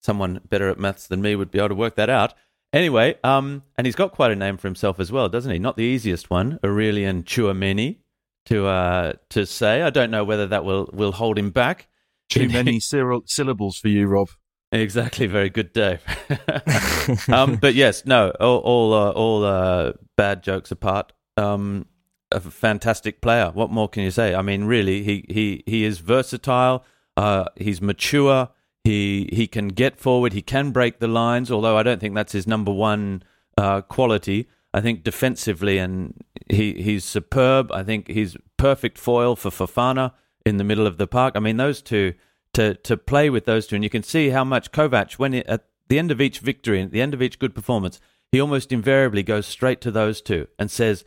[0.00, 2.34] someone better at maths than me would be able to work that out.
[2.74, 5.60] Anyway, um, and he's got quite a name for himself as well, doesn't he?
[5.60, 7.98] Not the easiest one, Aurelien Chouameni,
[8.46, 9.82] to uh, to say.
[9.82, 11.86] I don't know whether that will will hold him back.
[12.28, 14.28] Too many syl- syllables for you, Rob.
[14.72, 15.28] Exactly.
[15.28, 16.02] Very good, Dave.
[17.28, 18.30] um, but yes, no.
[18.40, 21.86] All all, uh, all uh, bad jokes apart, um,
[22.32, 23.52] a fantastic player.
[23.54, 24.34] What more can you say?
[24.34, 26.84] I mean, really, he he he is versatile.
[27.16, 28.48] Uh, he's mature.
[28.84, 30.34] He he can get forward.
[30.34, 31.50] He can break the lines.
[31.50, 33.22] Although I don't think that's his number one
[33.56, 34.48] uh, quality.
[34.74, 37.72] I think defensively, and he he's superb.
[37.72, 40.12] I think he's perfect foil for Fofana
[40.44, 41.34] in the middle of the park.
[41.36, 42.14] I mean, those two
[42.54, 45.64] to to play with those two, and you can see how much Kovac, when at
[45.88, 48.00] the end of each victory, at the end of each good performance,
[48.32, 51.04] he almost invariably goes straight to those two and says,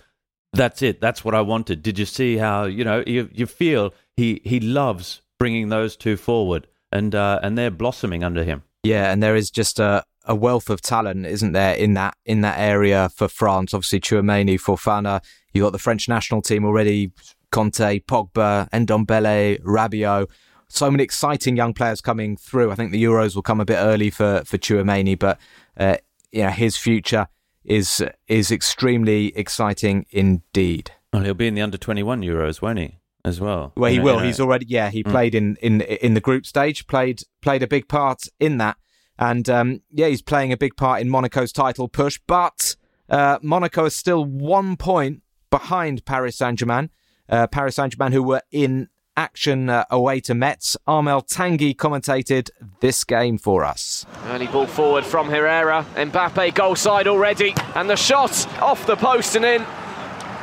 [0.53, 1.01] "That's it.
[1.01, 4.59] That's what I wanted." Did you see how you know you you feel he he
[4.59, 8.63] loves bringing those two forward, and uh, and they're blossoming under him.
[8.83, 12.41] Yeah, and there is just a, a wealth of talent, isn't there, in that in
[12.41, 13.73] that area for France?
[13.73, 15.21] Obviously, Chouameni, Fofana.
[15.53, 17.11] You got the French national team already:
[17.51, 20.27] Kante, Pogba, Ndombele, Rabiot.
[20.69, 22.71] So many exciting young players coming through.
[22.71, 25.39] I think the Euros will come a bit early for for Chouameni, but
[25.77, 25.97] uh,
[26.31, 27.27] yeah, his future
[27.63, 30.91] is is extremely exciting indeed.
[31.11, 32.99] Well, he'll be in the under twenty one Euros, won't he?
[33.27, 33.73] As well.
[33.75, 34.13] Well, he You will.
[34.15, 34.25] you know.
[34.25, 34.89] He's already yeah.
[34.89, 36.87] He played in in in the group stage.
[36.87, 38.77] Played played a big part in that,
[39.19, 42.19] and um, yeah, he's playing a big part in Monaco's title push.
[42.25, 42.75] But
[43.09, 46.89] uh, Monaco is still one point behind Paris Saint Germain.
[47.29, 48.87] Uh, Paris Saint Germain, who were in
[49.17, 50.77] action uh, away to Metz.
[50.87, 54.05] Armel Tanguy commentated this game for us.
[54.27, 55.85] Early ball forward from Herrera.
[55.95, 57.53] Mbappe goal side already.
[57.75, 59.65] And the shot off the post and in.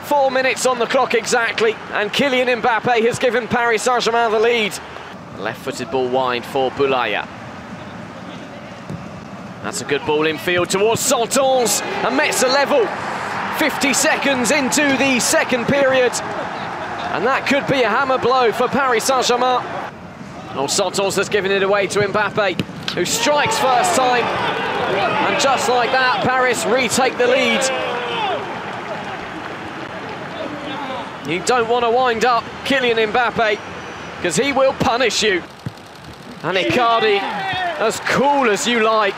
[0.05, 1.73] Four minutes on the clock exactly.
[1.93, 4.73] And Kylian Mbappe has given Paris Saint-Germain the lead.
[5.39, 7.27] Left-footed ball wide for Boulaya.
[9.63, 11.83] That's a good ball in field towards Centonze.
[12.05, 12.87] And Metz a level.
[13.59, 16.13] 50 seconds into the second period.
[17.15, 19.61] And that could be a hammer blow for Paris Saint-Germain.
[20.57, 24.25] Oh, Santos has given it away to Mbappe, who strikes first time.
[24.25, 27.61] And just like that, Paris retake the lead.
[31.27, 33.59] You don't want to wind up Kylian Mbappe,
[34.17, 35.43] because he will punish you.
[36.43, 39.17] And Icardi, as cool as you like.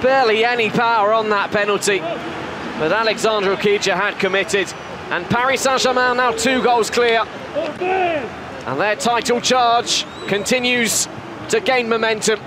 [0.00, 1.98] Barely any power on that penalty.
[1.98, 4.72] But Alexandre Oukidja had committed.
[5.10, 7.24] And Paris Saint-Germain now two goals clear.
[7.80, 11.08] And their title charge continues
[11.48, 12.38] to gain momentum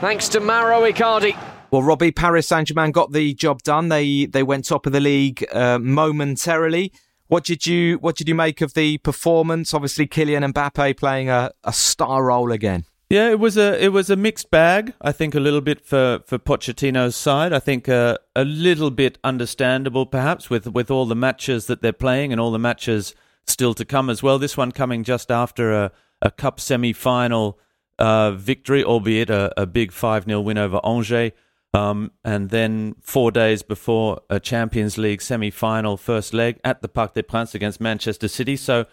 [0.00, 1.36] thanks to Mauro Icardi.
[1.74, 3.88] Well, Robbie, Paris Saint-Germain got the job done.
[3.88, 6.92] They they went top of the league uh, momentarily.
[7.26, 9.74] What did you what did you make of the performance?
[9.74, 12.84] Obviously, Kylian Mbappe playing a, a star role again.
[13.10, 14.94] Yeah, it was a it was a mixed bag.
[15.00, 17.52] I think a little bit for for Pochettino's side.
[17.52, 21.92] I think uh, a little bit understandable, perhaps, with with all the matches that they're
[21.92, 23.16] playing and all the matches
[23.48, 24.38] still to come as well.
[24.38, 25.90] This one coming just after a
[26.22, 27.58] a cup semi final
[27.98, 31.32] uh, victory, albeit a, a big five 0 win over Angers.
[31.74, 36.88] Um, and then four days before a Champions League semi final first leg at the
[36.88, 38.56] Parc des Princes against Manchester City.
[38.56, 38.86] So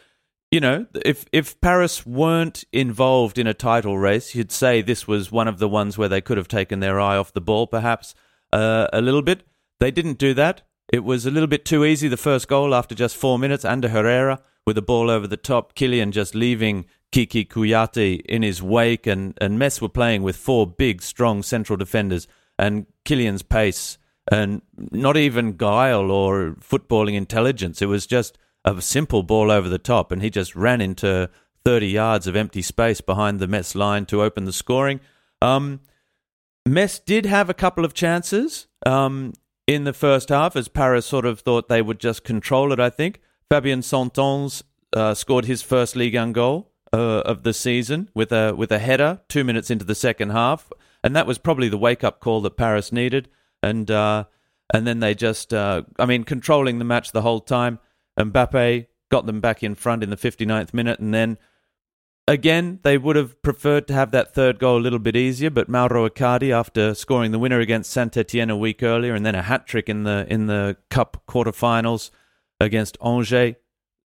[0.51, 5.31] you know, if if Paris weren't involved in a title race, you'd say this was
[5.31, 8.13] one of the ones where they could have taken their eye off the ball, perhaps
[8.51, 9.43] uh, a little bit.
[9.79, 10.63] They didn't do that.
[10.91, 12.09] It was a little bit too easy.
[12.09, 15.73] The first goal after just four minutes, Ander Herrera with a ball over the top,
[15.73, 20.67] Kylian just leaving Kiki Kouyaté in his wake, and and Metz were playing with four
[20.67, 22.27] big, strong central defenders,
[22.61, 23.97] and Kylian's pace
[24.31, 27.81] and not even guile or footballing intelligence.
[27.81, 31.29] It was just a simple ball over the top, and he just ran into
[31.65, 34.99] 30 yards of empty space behind the Metz line to open the scoring.
[35.41, 35.81] Um,
[36.65, 39.33] Metz did have a couple of chances um,
[39.65, 42.91] in the first half, as Paris sort of thought they would just control it, I
[42.91, 43.19] think.
[43.49, 44.61] Fabien Centonze
[44.93, 48.79] uh, scored his first Ligue 1 goal uh, of the season with a, with a
[48.79, 50.71] header two minutes into the second half,
[51.03, 53.29] and that was probably the wake up call that Paris needed.
[53.63, 54.25] And, uh,
[54.73, 57.79] and then they just, uh, I mean, controlling the match the whole time.
[58.19, 61.37] Mbappe got them back in front in the 59th minute, and then
[62.27, 65.51] again they would have preferred to have that third goal a little bit easier.
[65.51, 69.35] But Mauro Icardi, after scoring the winner against Saint Etienne a week earlier, and then
[69.35, 72.09] a hat trick in the in the cup quarterfinals
[72.59, 73.55] against Angers,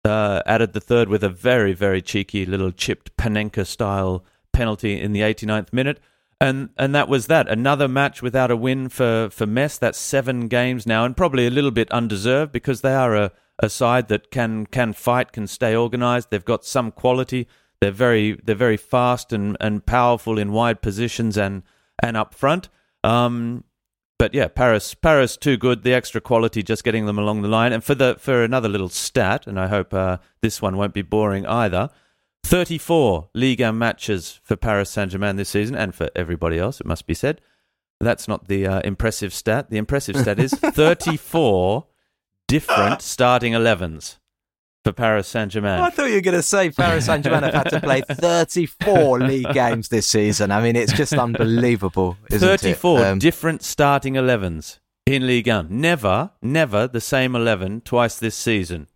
[0.04, 5.12] uh, added the third with a very very cheeky little chipped Panenka style penalty in
[5.12, 6.00] the 89th minute.
[6.44, 7.48] And and that was that.
[7.48, 9.78] Another match without a win for for Metz.
[9.78, 13.70] That's seven games now, and probably a little bit undeserved because they are a a
[13.70, 16.28] side that can can fight, can stay organised.
[16.28, 17.48] They've got some quality.
[17.80, 21.62] They're very they're very fast and, and powerful in wide positions and
[22.02, 22.68] and up front.
[23.02, 23.64] Um,
[24.18, 25.83] but yeah, Paris Paris too good.
[25.83, 27.72] The extra quality just getting them along the line.
[27.72, 31.02] And for the for another little stat, and I hope uh, this one won't be
[31.02, 31.88] boring either.
[32.44, 37.07] 34 Liga matches for Paris Saint Germain this season, and for everybody else, it must
[37.07, 37.40] be said.
[38.00, 39.70] That's not the uh, impressive stat.
[39.70, 41.87] The impressive stat is 34
[42.46, 44.18] different starting 11s
[44.85, 45.80] for Paris Saint Germain.
[45.80, 49.20] I thought you were going to say Paris Saint Germain have had to play 34
[49.26, 50.50] league games this season.
[50.50, 55.68] I mean, it's just unbelievable, 34 um, different starting 11s in Ligue 1.
[55.70, 58.88] Never, never the same 11 twice this season.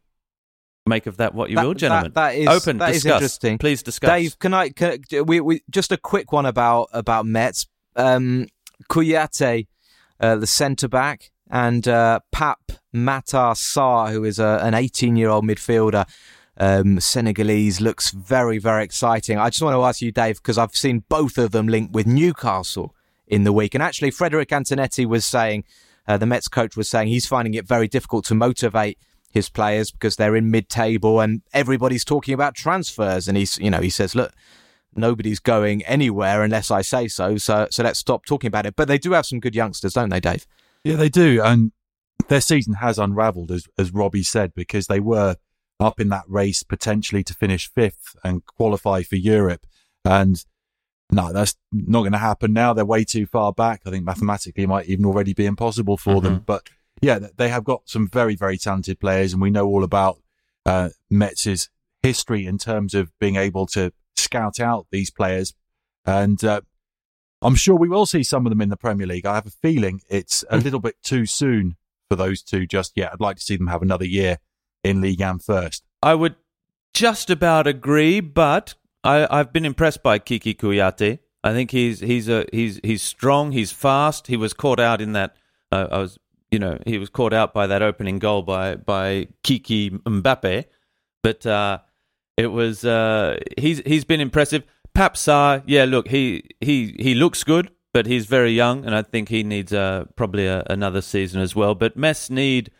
[0.88, 2.12] Make of that what you that, will, gentlemen.
[2.14, 2.78] That, that is open.
[2.78, 3.04] That discuss.
[3.04, 3.58] is interesting.
[3.58, 4.08] Please discuss.
[4.08, 4.70] Dave, can I?
[4.70, 7.66] Can, we, we just a quick one about about Metz.
[7.96, 8.46] Um,
[8.88, 9.66] Kouyaté,
[10.20, 15.28] uh, the centre back, and uh, Pape Matar Sarr, who is a, an 18 year
[15.28, 16.08] old midfielder.
[16.60, 19.38] Um, Senegalese looks very, very exciting.
[19.38, 22.06] I just want to ask you, Dave, because I've seen both of them linked with
[22.06, 22.94] Newcastle
[23.28, 23.74] in the week.
[23.74, 25.64] And actually, Frederic Antonetti was saying,
[26.08, 28.98] uh, the Metz coach was saying he's finding it very difficult to motivate
[29.30, 33.28] his players because they're in mid table and everybody's talking about transfers.
[33.28, 34.32] And he's, you know, he says, look,
[34.94, 37.36] nobody's going anywhere unless I say so.
[37.36, 38.76] So, so let's stop talking about it.
[38.76, 40.46] But they do have some good youngsters, don't they, Dave?
[40.84, 41.42] Yeah, they do.
[41.42, 41.72] And
[42.28, 45.36] their season has unravelled, as, as Robbie said, because they were
[45.80, 49.66] up in that race potentially to finish fifth and qualify for Europe.
[50.04, 50.44] And
[51.10, 52.72] no, that's not going to happen now.
[52.72, 53.82] They're way too far back.
[53.86, 56.24] I think mathematically it might even already be impossible for mm-hmm.
[56.24, 56.42] them.
[56.44, 56.68] But
[57.00, 60.18] yeah, they have got some very, very talented players, and we know all about
[60.66, 61.70] uh, Metz's
[62.02, 65.54] history in terms of being able to scout out these players.
[66.04, 66.62] And uh,
[67.42, 69.26] I'm sure we will see some of them in the Premier League.
[69.26, 71.76] I have a feeling it's a little bit too soon
[72.08, 73.12] for those two just yet.
[73.12, 74.38] I'd like to see them have another year
[74.82, 75.84] in Ligue 1 first.
[76.02, 76.36] I would
[76.94, 81.20] just about agree, but I, I've been impressed by Kiki Kouyaté.
[81.44, 83.52] I think he's he's a he's he's strong.
[83.52, 84.26] He's fast.
[84.26, 85.36] He was caught out in that.
[85.70, 86.18] Uh, I was
[86.50, 90.64] you know he was caught out by that opening goal by by Kiki Mbappe,
[91.22, 91.78] but uh,
[92.36, 94.64] it was uh, he's he's been impressive.
[94.94, 99.02] Pape Sarr, yeah, look, he he he looks good, but he's very young, and I
[99.02, 101.74] think he needs uh, probably a, another season as well.
[101.74, 102.70] But Metz need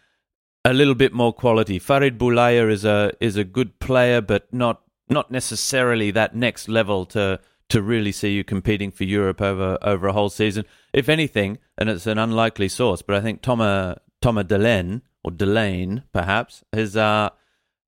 [0.64, 1.78] a little bit more quality.
[1.78, 7.06] Farid Boulaya is a is a good player, but not not necessarily that next level
[7.06, 10.64] to to really see you competing for Europe over over a whole season.
[10.98, 16.02] If anything, and it's an unlikely source, but I think Thomas Thomas Delanne or Delane
[16.12, 17.30] perhaps is uh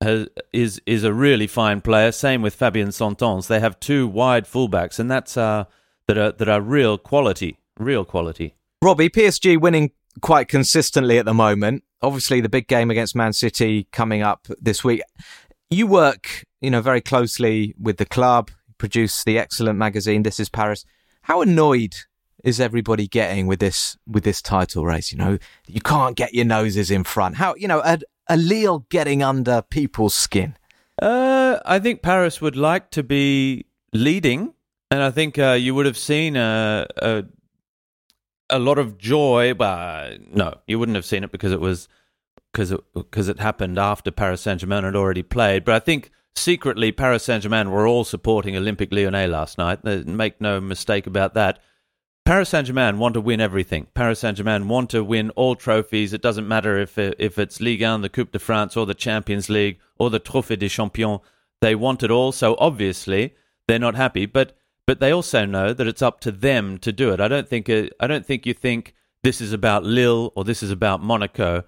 [0.01, 2.13] has, is is a really fine player.
[2.13, 3.47] Same with Fabien Centonze.
[3.47, 5.65] They have two wide fullbacks, and that's uh
[6.07, 8.55] that are that are real quality, real quality.
[8.81, 11.83] Robbie, PSG winning quite consistently at the moment.
[12.01, 15.01] Obviously, the big game against Man City coming up this week.
[15.69, 18.51] You work, you know, very closely with the club.
[18.77, 20.23] Produce the excellent magazine.
[20.23, 20.85] This is Paris.
[21.23, 21.93] How annoyed
[22.43, 25.11] is everybody getting with this with this title race?
[25.11, 27.35] You know, you can't get your noses in front.
[27.35, 30.57] How you know a, a Lille getting under people's skin?
[31.01, 34.53] Uh, I think Paris would like to be leading,
[34.89, 37.23] and I think uh, you would have seen a, a
[38.49, 39.53] a lot of joy.
[39.53, 41.87] But no, you wouldn't have seen it because it was
[42.51, 45.65] because it because it happened after Paris Saint Germain had already played.
[45.65, 49.83] But I think secretly Paris Saint Germain were all supporting Olympique Lyonnais last night.
[49.83, 51.59] Make no mistake about that.
[52.31, 53.87] Paris Saint Germain want to win everything.
[53.93, 56.13] Paris Saint Germain want to win all trophies.
[56.13, 59.49] It doesn't matter if if it's Ligue 1, the Coupe de France, or the Champions
[59.49, 61.19] League, or the Trophée des Champions.
[61.59, 62.31] They want it all.
[62.31, 63.35] So obviously
[63.67, 64.55] they're not happy, but
[64.87, 67.19] but they also know that it's up to them to do it.
[67.19, 70.71] I don't think I don't think you think this is about Lille or this is
[70.71, 71.65] about Monaco.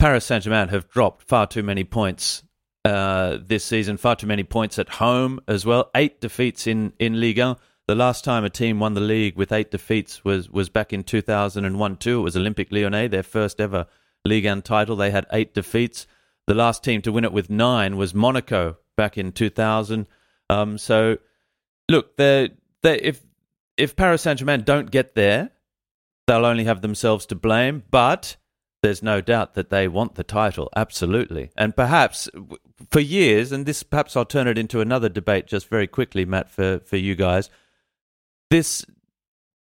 [0.00, 2.42] Paris Saint Germain have dropped far too many points
[2.84, 5.88] uh, this season, far too many points at home as well.
[5.94, 7.54] Eight defeats in in Ligue 1.
[7.90, 11.02] The last time a team won the league with eight defeats was was back in
[11.02, 12.20] 2001 too.
[12.20, 13.88] It was Olympique Lyonnais, their first ever
[14.24, 14.94] Ligue 1 title.
[14.94, 16.06] They had eight defeats.
[16.46, 20.06] The last team to win it with nine was Monaco back in 2000.
[20.48, 21.18] Um, so,
[21.88, 22.50] look, they
[22.84, 23.24] if
[23.76, 25.50] if Paris Saint Germain don't get there,
[26.28, 27.82] they'll only have themselves to blame.
[27.90, 28.36] But
[28.84, 31.50] there's no doubt that they want the title, absolutely.
[31.56, 32.28] And perhaps
[32.88, 36.48] for years, and this perhaps I'll turn it into another debate just very quickly, Matt,
[36.48, 37.50] for, for you guys
[38.50, 38.84] this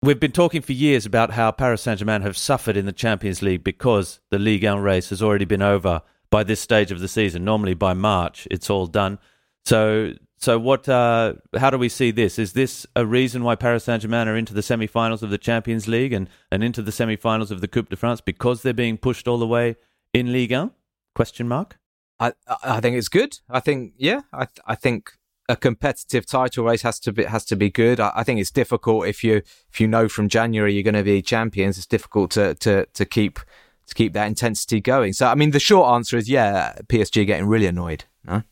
[0.02, 3.41] we've been talking for years about how Paris Saint Germain have suffered in the Champions
[3.41, 7.08] League because the Ligue 1 race has already been over by this stage of the
[7.08, 7.43] season.
[7.43, 9.17] Normally by March, it's all done.
[9.65, 10.88] So, so what?
[10.88, 12.38] Uh, how do we see this?
[12.38, 15.88] Is this a reason why Paris Saint Germain are into the semi-finals of the Champions
[15.88, 19.28] League and, and into the semi-finals of the Coupe de France because they're being pushed
[19.28, 19.76] all the way
[20.13, 20.71] in Ligue 1?
[21.15, 21.80] Question mark.
[22.19, 23.39] I I think it's good.
[23.50, 24.21] I think yeah.
[24.32, 25.13] I I think
[25.47, 27.99] a competitive title race has to be has to be good.
[27.99, 31.03] I, I, think it's difficult if you if you know from January you're going to
[31.03, 31.77] be champions.
[31.77, 33.39] It's difficult to to to keep
[33.88, 35.13] to keep that intensity going.
[35.13, 38.05] So I mean, the short answer is yeah, PSG getting really annoyed.
[38.23, 38.43] No?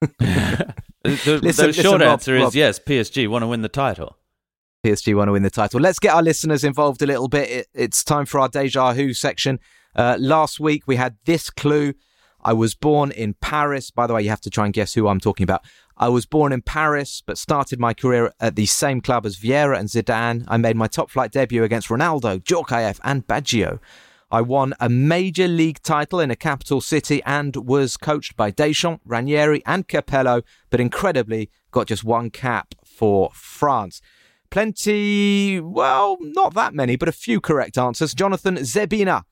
[0.00, 2.54] the, the, listen, the short listen, answer Rob, is Rob.
[2.54, 4.16] yes, PSG want to win the title.
[4.84, 5.78] PSG want to win the title.
[5.80, 7.50] Let's get our listeners involved a little bit.
[7.50, 9.60] It, it's time for our deja vu section.
[9.94, 11.92] Uh, last week we had this clue.
[12.42, 13.90] I was born in Paris.
[13.90, 15.62] By the way, you have to try and guess who I'm talking about.
[15.96, 19.78] I was born in Paris, but started my career at the same club as Vieira
[19.78, 20.44] and Zidane.
[20.48, 23.78] I made my top flight debut against Ronaldo, Djorkaeff, and Baggio.
[24.32, 29.02] I won a major league title in a capital city and was coached by Deschamps,
[29.04, 34.00] Ranieri, and Capello, but incredibly got just one cap for France.
[34.50, 38.14] Plenty, well, not that many, but a few correct answers.
[38.14, 39.24] Jonathan Zebina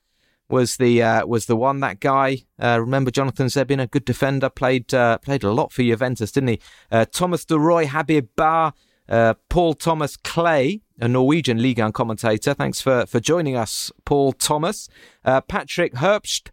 [0.49, 1.81] was the uh, was the one.
[1.81, 5.83] That guy, uh, remember Jonathan Zebin, a good defender, played uh, played a lot for
[5.83, 6.61] Juventus, didn't he?
[6.91, 8.73] Uh, Thomas de Roy, Habib Ba,
[9.09, 12.55] uh, Paul Thomas Clay, a Norwegian league 1 commentator.
[12.55, 14.89] Thanks for for joining us, Paul Thomas,
[15.25, 16.51] uh, Patrick Herbst,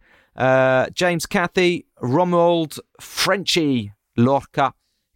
[0.93, 4.73] James Cathy, Romuald Frenchy Lorca,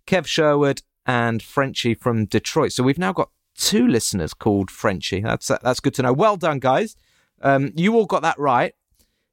[0.07, 2.71] Kev Sherwood, and Frenchy from Detroit.
[2.71, 5.21] So we've now got two listeners called Frenchy.
[5.21, 6.13] That's that's good to know.
[6.13, 6.95] Well done, guys.
[7.41, 8.73] Um, you all got that right.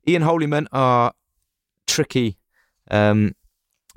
[0.08, 1.12] Ian Holyman, our
[1.86, 2.38] tricky
[2.90, 3.34] um,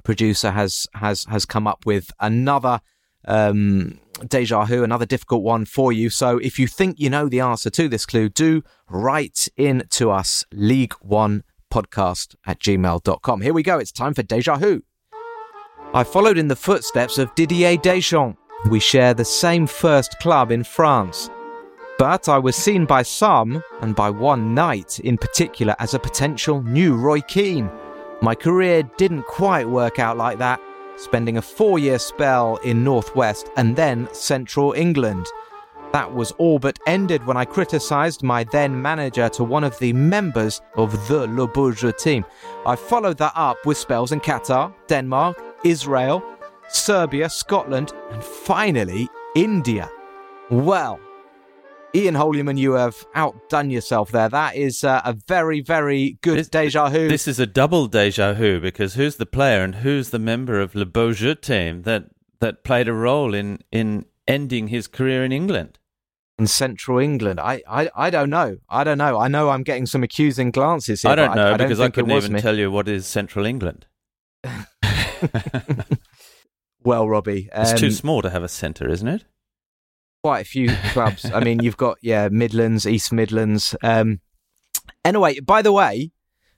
[0.03, 2.81] producer, has has has come up with another
[3.25, 6.09] um, deja vu, another difficult one for you.
[6.09, 10.11] So if you think you know the answer to this clue, do write in to
[10.11, 13.41] us, League One Podcast at gmail.com.
[13.41, 13.77] Here we go.
[13.77, 14.83] It's time for deja vu.
[15.93, 18.37] I followed in the footsteps of Didier Deschamps.
[18.69, 21.29] We share the same first club in France.
[21.99, 26.63] But I was seen by some, and by one knight in particular, as a potential
[26.63, 27.69] new Roy Keane.
[28.21, 30.61] My career didn't quite work out like that,
[30.95, 35.27] spending a four year spell in Northwest and then Central England.
[35.91, 39.91] That was all but ended when I criticised my then manager to one of the
[39.91, 42.23] members of the Le Beau Jeu team.
[42.65, 46.23] I followed that up with spells in Qatar, Denmark, Israel,
[46.69, 49.91] Serbia, Scotland, and finally India.
[50.49, 50.97] Well,
[51.95, 54.29] Ian Holyman, you have outdone yourself there.
[54.29, 57.07] That is uh, a very, very good This- deja vu.
[57.07, 60.75] This is a double deja vu because who's the player and who's the member of
[60.75, 62.05] Le Beau Jeu team that,
[62.39, 65.77] that played a role in, in ending his career in England?
[66.37, 67.37] in central England.
[67.37, 68.55] I, I, I don't know.
[68.69, 69.19] I don't know.
[69.19, 71.11] I know I'm getting some accusing glances here.
[71.11, 72.39] I don't know I, because I think it couldn't even me.
[72.39, 73.85] tell you what is Central England.
[76.83, 79.25] Well, Robbie, It's um, too small to have a centre, isn't it?
[80.23, 81.29] Quite a few clubs.
[81.31, 83.75] I mean, you've got yeah, Midlands, East Midlands.
[83.83, 84.19] Um,
[85.05, 86.11] anyway, by the way,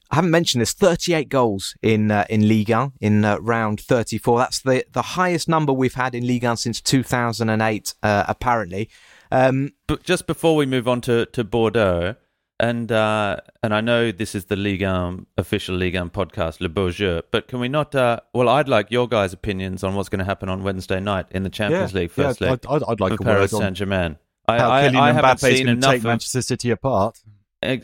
[0.09, 4.38] I haven't mentioned this: 38 goals in uh, in Ligue 1 in uh, round 34.
[4.39, 8.89] That's the the highest number we've had in Ligue 1 since 2008, uh, apparently.
[9.32, 12.16] Um, But just before we move on to, to Bordeaux,
[12.62, 16.70] and uh, and I know this is the Ligue 1 official Ligue 1 podcast, Le
[16.70, 17.93] Beau Jeu, but can we not?
[17.93, 21.26] Uh, well, I'd like your guys' opinions on what's going to happen on Wednesday night
[21.32, 24.18] in the Champions League yeah, first leg I'd, I'd, like for a Paris Saint Germain.
[24.47, 25.91] I, I, I haven't seen enough.
[25.91, 27.20] take Of, Manchester City apart.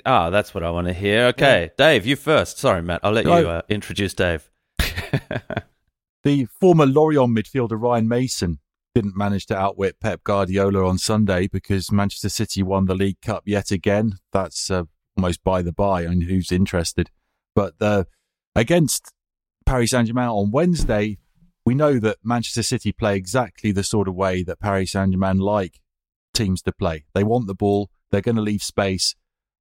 [0.05, 1.25] Ah, that's what I want to hear.
[1.27, 2.59] Okay, Dave, you first.
[2.59, 3.01] Sorry, Matt.
[3.03, 3.41] I'll let Right.
[3.41, 4.49] you uh, introduce Dave.
[6.23, 8.59] The former Lorient midfielder Ryan Mason
[8.97, 13.43] didn't manage to outwit Pep Guardiola on Sunday because Manchester City won the League Cup
[13.45, 14.13] yet again.
[14.33, 14.85] That's uh,
[15.15, 17.11] almost by the by, and who's interested.
[17.53, 18.05] But uh,
[18.55, 19.13] against
[19.67, 21.19] Paris Saint Germain on Wednesday,
[21.63, 25.37] we know that Manchester City play exactly the sort of way that Paris Saint Germain
[25.37, 25.79] like
[26.33, 27.05] teams to play.
[27.13, 29.13] They want the ball, they're going to leave space,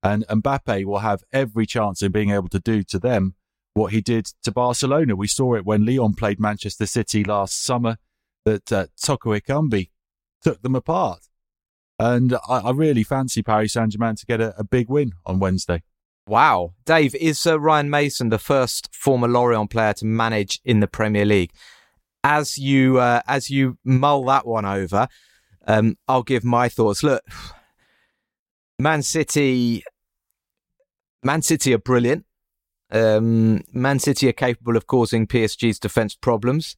[0.02, 3.34] and Mbappe will have every chance in being able to do to them
[3.74, 5.14] what he did to Barcelona.
[5.14, 7.98] We saw it when Lyon played Manchester City last summer,
[8.46, 9.90] that uh, Toko Ekambi
[10.40, 11.26] took them apart.
[11.98, 15.40] And I, I really fancy Paris Saint Germain to get a, a big win on
[15.40, 15.82] Wednesday.
[16.28, 20.86] Wow, Dave, is uh, Ryan Mason the first former Lorient player to manage in the
[20.86, 21.52] Premier League?
[22.24, 25.06] As you uh, as you mull that one over,
[25.66, 27.04] um, I'll give my thoughts.
[27.04, 27.22] Look,
[28.80, 29.84] Man City,
[31.22, 32.24] Man City are brilliant.
[32.90, 36.76] Um, Man City are capable of causing PSG's defense problems.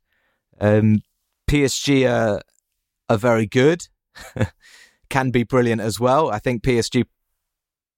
[0.60, 1.00] Um,
[1.49, 2.40] PSG are
[3.09, 3.88] are very good,
[5.11, 6.30] can be brilliant as well.
[6.30, 7.05] I think PSG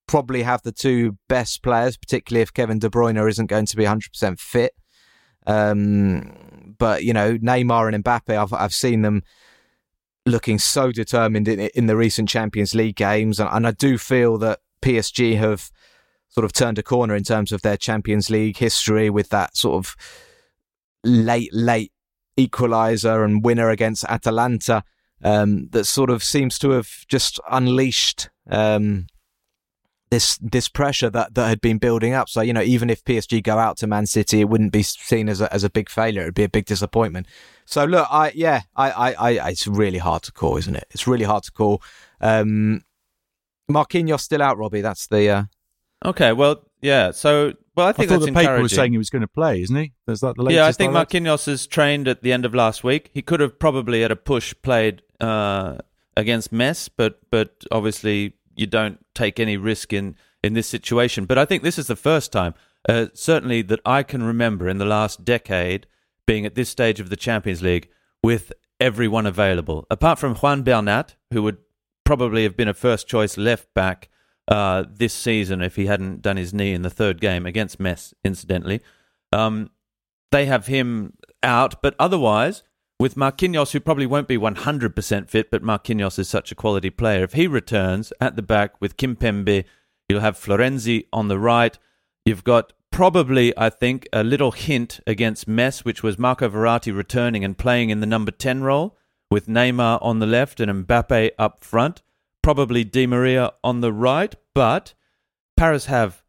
[0.06, 3.84] probably have the two best players, particularly if Kevin De Bruyne isn't going to be
[3.84, 4.72] 100% fit.
[5.46, 9.22] Um, but you know, Neymar and Mbappe, I've I've seen them
[10.26, 14.38] looking so determined in, in the recent Champions League games, and, and I do feel
[14.38, 15.70] that PSG have
[16.28, 19.84] sort of turned a corner in terms of their Champions League history with that sort
[19.84, 19.96] of
[21.02, 21.92] late late
[22.46, 24.84] equaliser and winner against Atalanta.
[25.22, 29.06] Um, that sort of seems to have just unleashed um,
[30.10, 32.30] this this pressure that, that had been building up.
[32.30, 35.28] So you know, even if PSG go out to Man City, it wouldn't be seen
[35.28, 36.22] as a, as a big failure.
[36.22, 37.26] It'd be a big disappointment.
[37.66, 40.86] So look, I yeah, I, I, I it's really hard to call, isn't it?
[40.90, 41.82] It's really hard to call.
[42.20, 42.82] Um,
[43.70, 44.80] Marquinhos still out, Robbie.
[44.80, 45.42] That's the uh,
[46.04, 47.10] Okay, well, yeah.
[47.10, 49.28] So, well, I I think thought that's the paper was saying he was going to
[49.28, 49.92] play, isn't he?
[50.08, 50.56] Is that the latest?
[50.56, 51.04] yeah, I think I?
[51.04, 53.10] Marquinhos is trained at the end of last week.
[53.14, 55.78] He could have probably at a push played uh,
[56.16, 61.26] against Metz, but but obviously you don't take any risk in in this situation.
[61.26, 62.54] But I think this is the first time,
[62.88, 65.86] uh, certainly that I can remember in the last decade,
[66.26, 67.88] being at this stage of the Champions League
[68.22, 71.58] with everyone available, apart from Juan Bernat, who would
[72.04, 74.08] probably have been a first choice left back
[74.50, 78.12] uh, this season if he hadn't done his knee in the third game against Metz,
[78.24, 78.80] incidentally.
[79.32, 79.70] Um,
[80.32, 82.62] they have him out, but otherwise,
[82.98, 87.24] with Marquinhos, who probably won't be 100% fit, but Marquinhos is such a quality player.
[87.24, 89.64] If he returns at the back with Kim Kimpembe,
[90.08, 91.78] you'll have Florenzi on the right.
[92.26, 97.44] You've got probably, I think, a little hint against Metz, which was Marco Verratti returning
[97.44, 98.98] and playing in the number 10 role
[99.30, 102.02] with Neymar on the left and Mbappe up front.
[102.42, 104.94] Probably Di Maria on the right, but
[105.56, 106.22] Paris have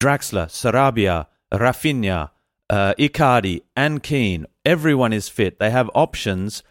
[0.00, 2.30] Draxler, Sarabia, Rafinha,
[2.70, 4.46] uh, Icardi, and Kean.
[4.64, 5.58] Everyone is fit.
[5.58, 6.62] They have options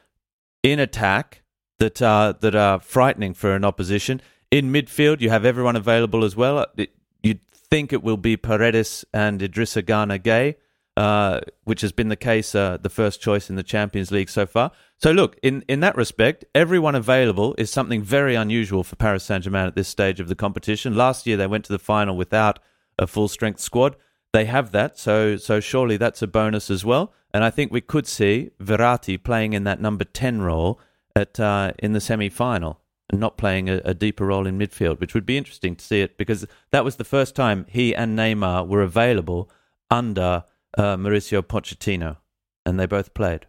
[0.62, 1.42] in attack
[1.80, 4.22] that are that are frightening for an opposition.
[4.52, 6.66] In midfield, you have everyone available as well.
[6.78, 6.92] It-
[7.22, 10.56] You'd think it will be Paredes and Idrissa Gana Gueye.
[10.96, 14.46] Uh, which has been the case, uh, the first choice in the Champions League so
[14.46, 14.72] far.
[14.98, 19.44] So, look, in, in that respect, everyone available is something very unusual for Paris Saint
[19.44, 20.96] Germain at this stage of the competition.
[20.96, 22.60] Last year, they went to the final without
[23.00, 23.96] a full strength squad.
[24.34, 27.14] They have that, so so surely that's a bonus as well.
[27.34, 30.80] And I think we could see Verratti playing in that number ten role
[31.16, 32.80] at uh, in the semi final
[33.10, 36.02] and not playing a, a, deeper role in midfield, which would be interesting to see
[36.02, 39.52] it because that was the first time he and Neymar were available
[39.92, 40.46] under
[40.78, 42.18] uh, Mauricio Pochettino,
[42.66, 43.48] and they both played.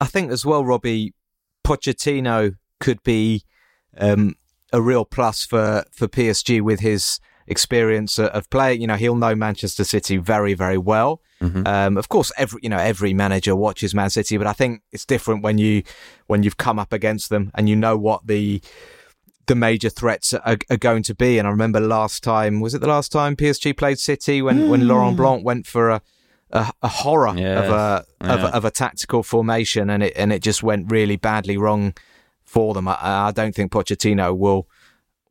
[0.00, 1.14] I think as well, Robbie
[1.64, 3.44] Pochettino could be
[3.98, 4.34] um,
[4.72, 8.80] a real plus for for PSG with his experience of playing.
[8.80, 11.20] You know, he'll know Manchester City very, very well.
[11.42, 11.66] Mm-hmm.
[11.66, 15.04] Um, of course, every you know every manager watches Man City, but I think it's
[15.04, 15.82] different when you
[16.26, 18.62] when you've come up against them and you know what the
[19.46, 21.36] the major threats are, are, going to be.
[21.36, 24.86] And I remember last time was it the last time PSG played City when when
[24.86, 26.02] Laurent Blanc went for a
[26.52, 28.34] a, a horror of a, yeah.
[28.34, 31.94] of a of a tactical formation, and it and it just went really badly wrong
[32.44, 32.88] for them.
[32.88, 34.68] I, I don't think Pochettino will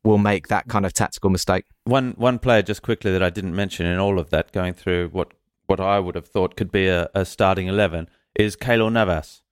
[0.02, 1.64] will make that kind of tactical mistake.
[1.84, 5.08] One one player just quickly that I didn't mention in all of that, going through
[5.08, 5.32] what
[5.66, 9.42] what I would have thought could be a, a starting eleven, is Keylor Navas.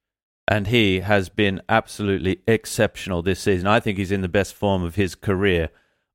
[0.50, 3.66] And he has been absolutely exceptional this season.
[3.66, 5.68] I think he's in the best form of his career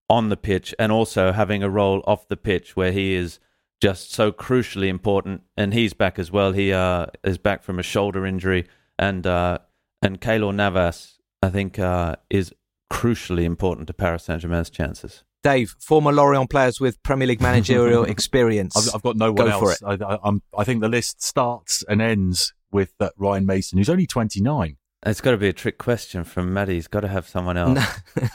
[0.10, 3.40] on the pitch and also having a role off the pitch where he is
[3.82, 5.42] just so crucially important.
[5.58, 6.52] And he's back as well.
[6.52, 8.68] He uh, is back from a shoulder injury.
[8.98, 9.60] And uh,
[10.02, 12.54] and Keylor Navas, I think, uh, is
[12.92, 15.24] crucially important to Paris Saint Germain's chances.
[15.42, 18.78] Dave, former Lorient players with Premier League managerial experience.
[18.78, 19.84] I've, I've, got no one Go else.
[19.84, 24.08] I, I, I, think the list starts and ends with uh, Ryan Mason, who's only
[24.08, 24.78] 29.
[25.06, 26.76] It's got to be a trick question from Maddie.
[26.76, 27.80] He's got to have someone else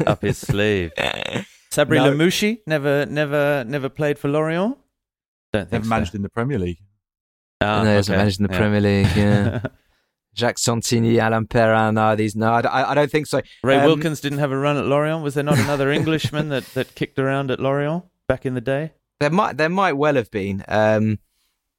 [0.06, 0.92] up his sleeve.
[1.70, 2.12] Sabri no.
[2.12, 4.76] Lamouchi never, never, never played for Lorient.
[5.52, 5.88] Don't think never so.
[5.88, 6.78] managed in the Premier League.
[7.60, 8.16] Oh, no, okay.
[8.16, 8.58] managed in the yeah.
[8.58, 9.16] Premier League.
[9.16, 9.60] Yeah.
[10.38, 11.94] Jacques Santini, Alain Perrin.
[11.94, 13.42] No, these no, I, I don't think so.
[13.62, 15.22] Ray um, Wilkins didn't have a run at Lorient.
[15.22, 18.92] Was there not another Englishman that, that kicked around at Lorient back in the day?
[19.18, 21.18] There might there might well have been, um,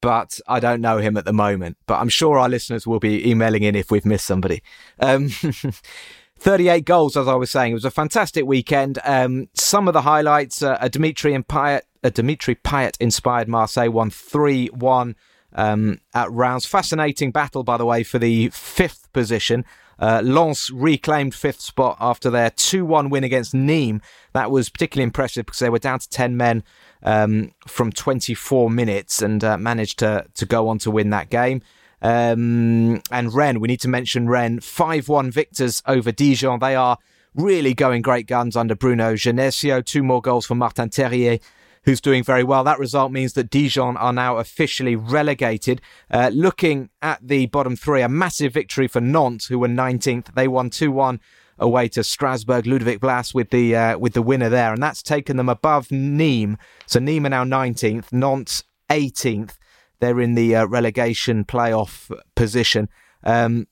[0.02, 1.78] but I don't know him at the moment.
[1.86, 4.62] But I'm sure our listeners will be emailing in if we've missed somebody.
[4.98, 5.30] Um,
[6.38, 7.72] 38 goals, as I was saying.
[7.72, 8.98] It was a fantastic weekend.
[9.04, 13.90] Um, some of the highlights: uh, a Dimitri and Payet, a Dimitri Payet inspired Marseille
[13.90, 15.16] won three one
[15.52, 16.66] um, at rounds.
[16.66, 19.64] Fascinating battle, by the way, for the fifth position.
[19.98, 24.00] Uh, Lens reclaimed fifth spot after their 2 1 win against Nîmes.
[24.32, 26.64] That was particularly impressive because they were down to 10 men
[27.02, 31.60] um, from 24 minutes and uh, managed to, to go on to win that game.
[32.00, 36.60] Um, and Rennes, we need to mention Rennes, 5 1 victors over Dijon.
[36.60, 36.96] They are
[37.34, 39.84] really going great guns under Bruno Genesio.
[39.84, 41.38] Two more goals for Martin Terrier
[41.84, 42.64] who's doing very well.
[42.64, 45.80] That result means that Dijon are now officially relegated.
[46.10, 50.34] Uh, looking at the bottom three, a massive victory for Nantes, who were 19th.
[50.34, 51.20] They won 2 1
[51.58, 52.66] away to Strasbourg.
[52.66, 56.56] Ludovic Blas with the uh, with the winner there, and that's taken them above Nîmes.
[56.86, 59.56] So Nîmes are now 19th, Nantes 18th.
[60.00, 62.88] They're in the uh, relegation playoff position.
[63.22, 63.68] Um,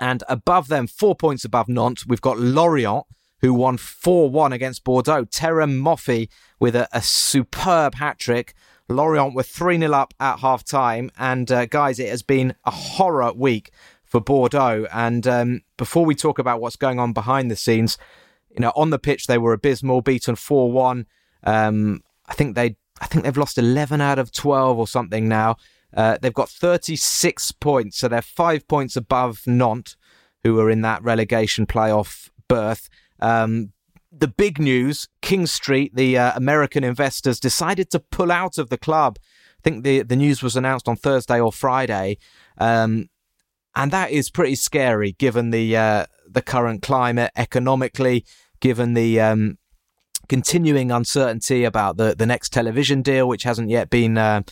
[0.00, 3.04] and above them, four points above Nantes, we've got Lorient,
[3.40, 5.24] who won 4 1 against Bordeaux.
[5.24, 6.28] Terem Moffi
[6.58, 8.54] with a, a superb hat trick.
[8.88, 11.10] Lorient were 3 0 up at half time.
[11.18, 13.70] And uh, guys, it has been a horror week
[14.04, 14.86] for Bordeaux.
[14.92, 17.96] And um, before we talk about what's going on behind the scenes,
[18.50, 21.06] you know, on the pitch they were abysmal, beaten 4 1.
[21.44, 25.56] Um, I think they I think they've lost 11 out of 12 or something now.
[25.96, 29.96] Uh, they've got 36 points, so they're five points above Nantes,
[30.44, 32.88] who are in that relegation playoff berth.
[33.20, 33.72] Um,
[34.12, 38.78] the big news King Street, the uh, American investors, decided to pull out of the
[38.78, 39.18] club.
[39.20, 42.18] I think the, the news was announced on Thursday or Friday.
[42.58, 43.08] Um,
[43.74, 48.24] and that is pretty scary given the uh, the current climate economically,
[48.60, 49.58] given the um,
[50.28, 54.42] continuing uncertainty about the, the next television deal, which hasn't yet been uh,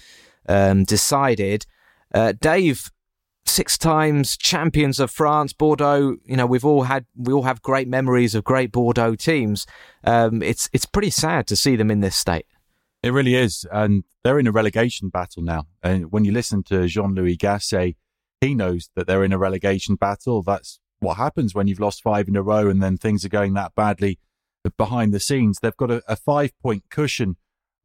[0.48, 1.66] um, decided.
[2.12, 2.90] Uh, Dave,
[3.48, 6.16] six times champions of France, Bordeaux.
[6.24, 9.66] You know, we've all had we all have great memories of great Bordeaux teams.
[10.04, 12.46] Um, it's it's pretty sad to see them in this state.
[13.02, 15.66] It really is, and they're in a relegation battle now.
[15.82, 17.94] And when you listen to Jean Louis Gasset,
[18.40, 20.42] he knows that they're in a relegation battle.
[20.42, 23.54] That's what happens when you've lost five in a row, and then things are going
[23.54, 24.18] that badly
[24.76, 25.58] behind the scenes.
[25.60, 27.36] They've got a, a five point cushion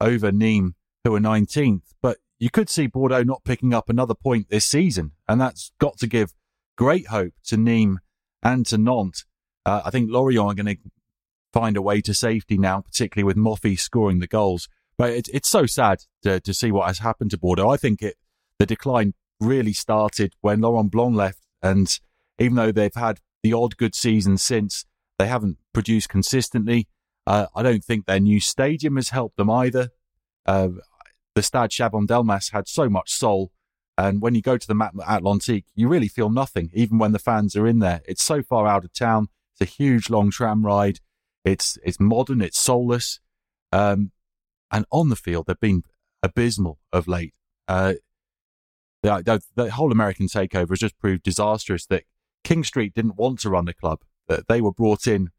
[0.02, 4.50] over Nîmes, who are 19th, but you could see Bordeaux not picking up another point
[4.50, 6.34] this season, and that's got to give
[6.78, 8.00] great hope to Nîmes
[8.44, 9.24] and to Nantes.
[9.66, 10.82] Uh, I think Lorient are going to
[11.54, 14.68] find a way to safety now, particularly with Moffi scoring the goals.
[14.98, 17.70] But it, it's so sad to, to see what has happened to Bordeaux.
[17.70, 18.18] I think it
[18.60, 21.40] the decline really started when Laurent Blanc left.
[21.62, 21.98] And
[22.40, 24.84] even though they've had the odd good season since,
[25.18, 26.90] they haven't produced consistently.
[27.26, 29.92] Uh, I don't think their new stadium has helped them either.
[30.46, 30.70] Uh,
[31.36, 33.52] the Stade Chaban-Delmas had so much soul.
[33.98, 37.20] And when you go to the Matmut Atlantique, you really feel nothing, even when the
[37.20, 38.02] fans are in there.
[38.06, 39.28] It's so far out of town.
[39.54, 41.00] It's a huge long tram ride.
[41.46, 42.42] It's it's modern.
[42.42, 43.20] It's soulless.
[43.72, 44.12] Um,
[44.72, 45.84] and on the field, they've been
[46.24, 47.34] abysmal of late.
[47.68, 47.94] Uh,
[49.04, 51.86] the, the, the, whole American takeover has just proved disastrous.
[51.86, 52.04] That
[52.44, 54.00] King Street didn't want to run the club.
[54.28, 55.30] That they were brought in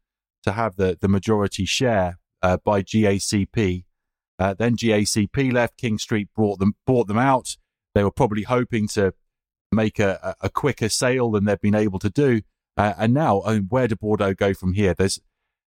[0.43, 3.83] to have the, the majority share uh, by GACP.
[4.37, 5.77] Uh, then GACP left.
[5.77, 7.57] King Street brought them bought them out.
[7.93, 9.13] They were probably hoping to
[9.71, 12.41] make a, a quicker sale than they've been able to do.
[12.77, 14.93] Uh, and now, I mean, where do Bordeaux go from here?
[14.93, 15.21] There's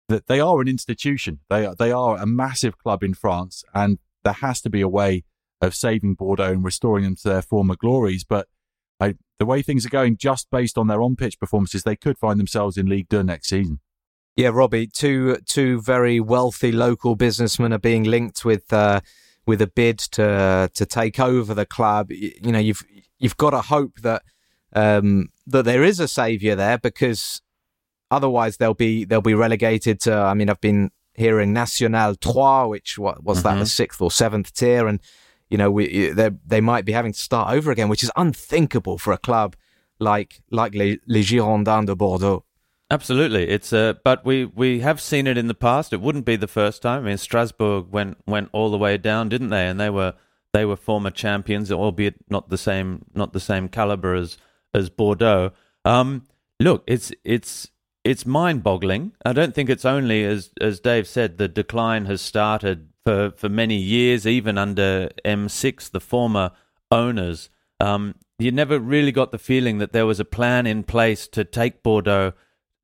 [0.08, 1.40] that they are an institution.
[1.48, 4.88] They are, they are a massive club in France, and there has to be a
[4.88, 5.24] way
[5.60, 8.24] of saving Bordeaux and restoring them to their former glories.
[8.24, 8.48] But
[8.98, 12.38] I, the way things are going, just based on their on-pitch performances, they could find
[12.38, 13.80] themselves in League Two next season.
[14.36, 19.00] Yeah, Robbie, two two very wealthy local businessmen are being linked with uh,
[19.46, 22.10] with a bid to to take over the club.
[22.10, 22.82] You, know, you've
[23.18, 24.22] you've got to hope that
[24.74, 27.42] um, that there is a saviour there because
[28.10, 30.14] otherwise they'll be they'll be relegated to.
[30.14, 33.56] I mean, I've been hearing National Trois, which what was mm-hmm.
[33.56, 35.00] that the sixth or seventh tier, and
[35.48, 38.96] you know we they they might be having to start over again, which is unthinkable
[38.96, 39.56] for a club
[39.98, 42.44] like like les, les Girondins de Bordeaux.
[42.92, 45.92] Absolutely, it's uh, but we, we have seen it in the past.
[45.92, 47.04] It wouldn't be the first time.
[47.04, 49.68] I mean, Strasbourg went went all the way down, didn't they?
[49.68, 50.14] And they were
[50.52, 54.38] they were former champions, albeit not the same not the same caliber as
[54.74, 55.52] as Bordeaux.
[55.84, 56.26] Um,
[56.58, 57.70] look, it's it's
[58.02, 59.12] it's mind boggling.
[59.24, 63.48] I don't think it's only as as Dave said, the decline has started for for
[63.48, 66.50] many years, even under M6, the former
[66.90, 67.50] owners.
[67.78, 71.44] Um, you never really got the feeling that there was a plan in place to
[71.44, 72.32] take Bordeaux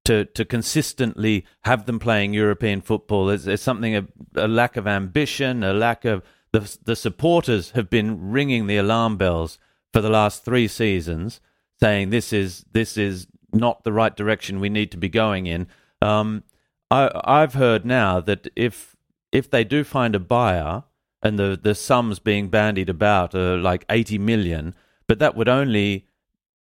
[0.07, 3.27] to to consistently have them playing European football.
[3.27, 7.91] There's, there's something a, a, lack of ambition, a lack of the the supporters have
[7.91, 9.59] been ringing the alarm bells
[9.93, 11.41] for the last three seasons,
[11.81, 15.67] saying this is this is not the right direction we need to be going in.
[16.01, 16.45] Um,
[16.91, 18.97] I I've heard now that if
[19.33, 20.85] if they do find a buyer
[21.21, 24.75] and the the sums being bandied about are like eighty million,
[25.09, 26.07] but that would only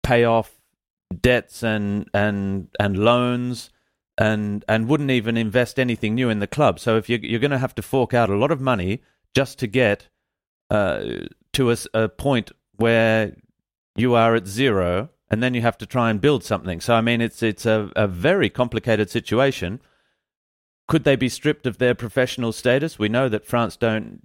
[0.02, 0.62] pay off
[1.22, 3.70] debts and and and loans
[4.18, 6.80] and and wouldn't even invest anything new in the club.
[6.80, 9.01] So if you're you're going to have to fork out a lot of money
[9.34, 10.07] just to get
[10.70, 11.03] uh,
[11.53, 13.36] to a, a point where
[13.95, 16.82] you are at zero, and then you have to try and build something.
[16.82, 19.82] So I mean, it's it's a, a very complicated situation.
[20.88, 22.99] Could they be stripped of their professional status?
[22.99, 24.22] We know that France don't,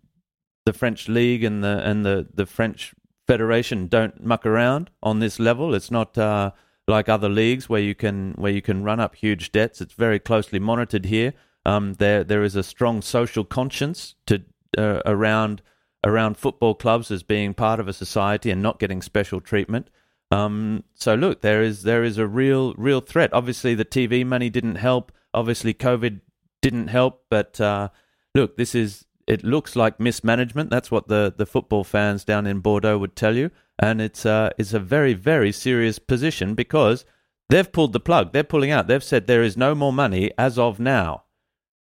[0.66, 2.94] the French league and the and the the French
[3.26, 5.74] federation don't muck around on this level.
[5.74, 6.18] It's not.
[6.18, 6.50] Uh,
[6.88, 9.80] like other leagues where you can where you can run up huge debts.
[9.80, 11.34] It's very closely monitored here.
[11.64, 14.42] Um, there there is a strong social conscience to
[14.76, 15.62] uh, around
[16.04, 19.88] around football clubs as being part of a society and not getting special treatment.
[20.30, 23.32] Um, so look, there is there is a real real threat.
[23.32, 25.12] Obviously, the TV money didn't help.
[25.34, 26.20] Obviously, COVID
[26.62, 27.24] didn't help.
[27.28, 27.90] But uh,
[28.34, 30.70] look, this is it looks like mismanagement.
[30.70, 34.50] That's what the the football fans down in Bordeaux would tell you and it's uh,
[34.58, 37.04] it's a very very serious position because
[37.48, 38.32] they've pulled the plug.
[38.32, 38.88] They're pulling out.
[38.88, 41.24] They've said there is no more money as of now.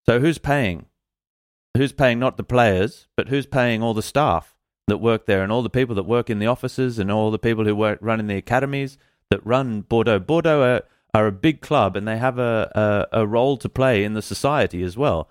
[0.06, 0.88] So who's paying?
[1.78, 4.56] Who's paying not the players, but who's paying all the staff
[4.88, 7.40] that work there and all the people that work in the offices and all the
[7.40, 8.98] people who work running the academies
[9.30, 10.20] that run Bordeaux.
[10.20, 10.84] Bordeaux are,
[11.14, 14.22] are a big club and they have a, a, a role to play in the
[14.22, 15.28] society as well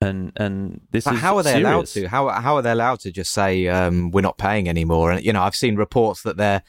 [0.00, 1.68] and and this but is how are they serious.
[1.68, 5.10] allowed to how how are they allowed to just say um, we're not paying anymore
[5.10, 6.62] and you know i've seen reports that they're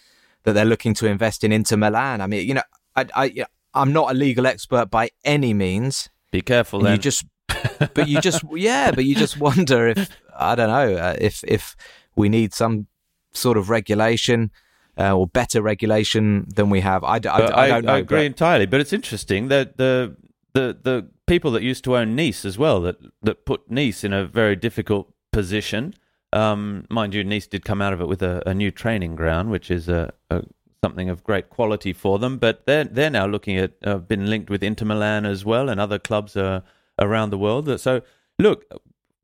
[0.43, 2.63] that they're looking to invest in inter milan i mean you know
[2.95, 6.93] i i i'm not a legal expert by any means be careful then.
[6.93, 7.23] you just
[7.93, 11.75] but you just yeah but you just wonder if i don't know uh, if if
[12.15, 12.87] we need some
[13.31, 14.51] sort of regulation
[14.99, 17.03] uh, or better regulation than we have.
[17.03, 17.93] I, I, I, I don't know.
[17.93, 18.25] I agree but...
[18.25, 20.15] entirely, but it's interesting that the
[20.53, 24.11] the the people that used to own Nice as well that that put Nice in
[24.11, 25.93] a very difficult position.
[26.33, 29.49] Um, mind you, Nice did come out of it with a, a new training ground,
[29.49, 30.43] which is a, a,
[30.83, 32.37] something of great quality for them.
[32.37, 35.79] But they're they're now looking at uh, been linked with Inter Milan as well and
[35.79, 36.61] other clubs uh,
[36.97, 37.79] around the world.
[37.79, 38.01] So
[38.39, 38.65] look,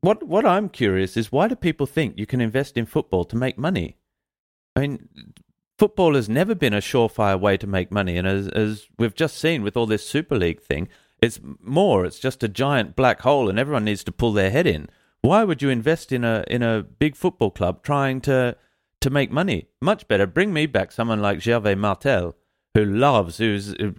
[0.00, 3.36] what what I'm curious is why do people think you can invest in football to
[3.36, 3.96] make money?
[4.76, 5.08] I mean,
[5.78, 9.38] football has never been a surefire way to make money, and as as we've just
[9.38, 10.88] seen with all this Super League thing,
[11.22, 12.04] it's more.
[12.04, 14.88] It's just a giant black hole, and everyone needs to pull their head in.
[15.22, 18.56] Why would you invest in a in a big football club trying to
[19.00, 19.68] to make money.
[19.80, 20.26] Much better.
[20.26, 22.34] Bring me back someone like Gervais Martel,
[22.74, 23.92] who loves, who's uh,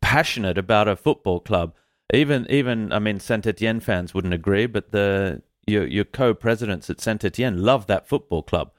[0.00, 1.74] passionate about a football club.
[2.12, 7.00] Even, even, I mean, Saint Etienne fans wouldn't agree, but the your your co-presidents at
[7.00, 8.72] Saint Etienne love that football club,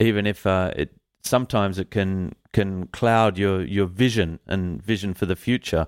[0.00, 5.26] even if uh, it sometimes it can can cloud your your vision and vision for
[5.26, 5.86] the future.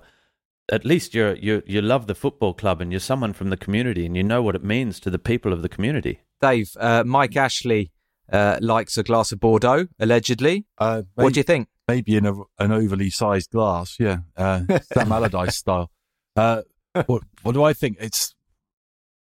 [0.71, 4.05] At least you're you you love the football club and you're someone from the community
[4.05, 6.21] and you know what it means to the people of the community.
[6.41, 7.91] Dave, uh, Mike Ashley
[8.31, 10.65] uh, likes a glass of Bordeaux, allegedly.
[10.77, 11.67] Uh, what do you think?
[11.87, 14.61] Maybe in a, an overly sized glass, yeah, uh,
[14.93, 15.91] Sam Allardyce style.
[16.35, 16.63] Uh,
[17.05, 17.97] what, what do I think?
[17.99, 18.33] It's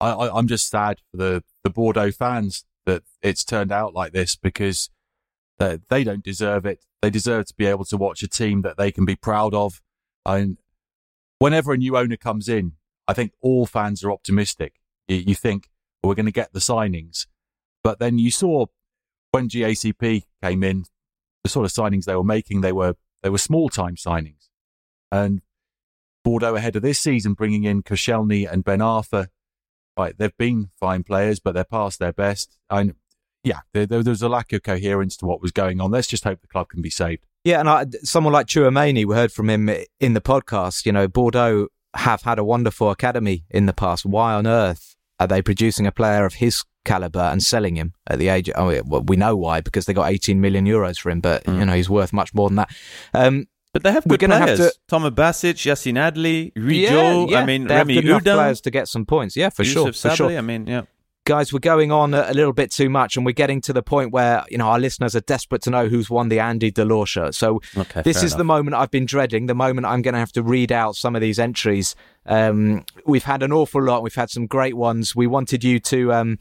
[0.00, 4.12] I, I, I'm just sad for the the Bordeaux fans that it's turned out like
[4.12, 4.90] this because
[5.58, 6.84] they, they don't deserve it.
[7.02, 9.80] They deserve to be able to watch a team that they can be proud of.
[10.26, 10.58] And
[11.40, 12.74] whenever a new owner comes in,
[13.08, 14.74] I think all fans are optimistic.
[15.08, 15.68] You, think
[16.04, 17.26] we're going to get the signings,
[17.82, 18.66] but then you saw
[19.32, 20.84] when GACP came in,
[21.42, 24.48] the sort of signings they were making, they were they were small time signings,
[25.10, 25.42] and
[26.22, 29.28] Bordeaux ahead of this season bringing in Koscielny and Ben Arfa.
[29.98, 32.56] Right, they've been fine players, but they're past their best.
[32.70, 32.94] And
[33.42, 35.90] yeah, there, there, there's a lack of coherence to what was going on.
[35.90, 37.26] Let's just hope the club can be saved.
[37.44, 40.84] Yeah, and I, someone like Chouameni, we heard from him in the podcast.
[40.84, 44.04] You know, Bordeaux have had a wonderful academy in the past.
[44.04, 48.18] Why on earth are they producing a player of his caliber and selling him at
[48.18, 48.50] the age?
[48.54, 51.58] Oh, well, we know why because they got 18 million euros for him, but mm.
[51.58, 52.70] you know he's worth much more than that.
[53.14, 54.58] Um, but they have good players.
[54.58, 56.80] Have to, Toma Basic, Yacine Adli, Rijo.
[56.90, 57.40] Yeah, yeah.
[57.40, 58.34] I mean, they Remy have good Oudin.
[58.34, 59.36] players to get some points.
[59.36, 60.10] Yeah, for Yusuf sure.
[60.10, 60.36] For sure.
[60.36, 60.82] I mean, yeah.
[61.30, 64.10] Guys, we're going on a, little bit too much, and we're getting to the point
[64.10, 67.36] where you know our listeners are desperate to know who's won the Andy Delort shirt.
[67.36, 68.38] So okay, this is enough.
[68.38, 69.46] the moment I've been dreading.
[69.46, 71.94] The moment I'm going to have to read out some of these entries.
[72.26, 74.02] Um, we've had an awful lot.
[74.02, 75.14] We've had some great ones.
[75.14, 76.12] We wanted you to.
[76.12, 76.38] Um,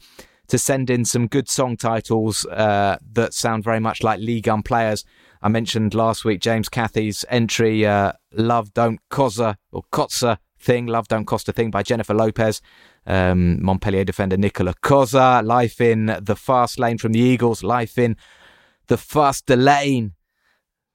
[0.48, 4.64] to send in some good song titles uh, that sound very much like League Gun
[4.64, 5.04] players.
[5.40, 11.06] I mentioned last week James Cathy's entry, uh, Love Don't Cosa or Kotza Thing, Love
[11.06, 12.60] Don't Cost a Thing by Jennifer Lopez.
[13.06, 18.16] Um, Montpellier defender Nicola Cosa, Life in the Fast Lane from the Eagles, Life in
[18.86, 20.12] the Fast Lane,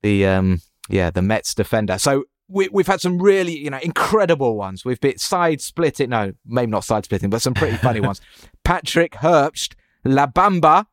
[0.01, 1.97] the, um, yeah, the Metz defender.
[1.97, 4.85] So we, have had some really, you know, incredible ones.
[4.85, 8.21] We've been side splitting, no, maybe not side splitting, but some pretty funny ones.
[8.63, 10.85] Patrick Herbst, La Bamba,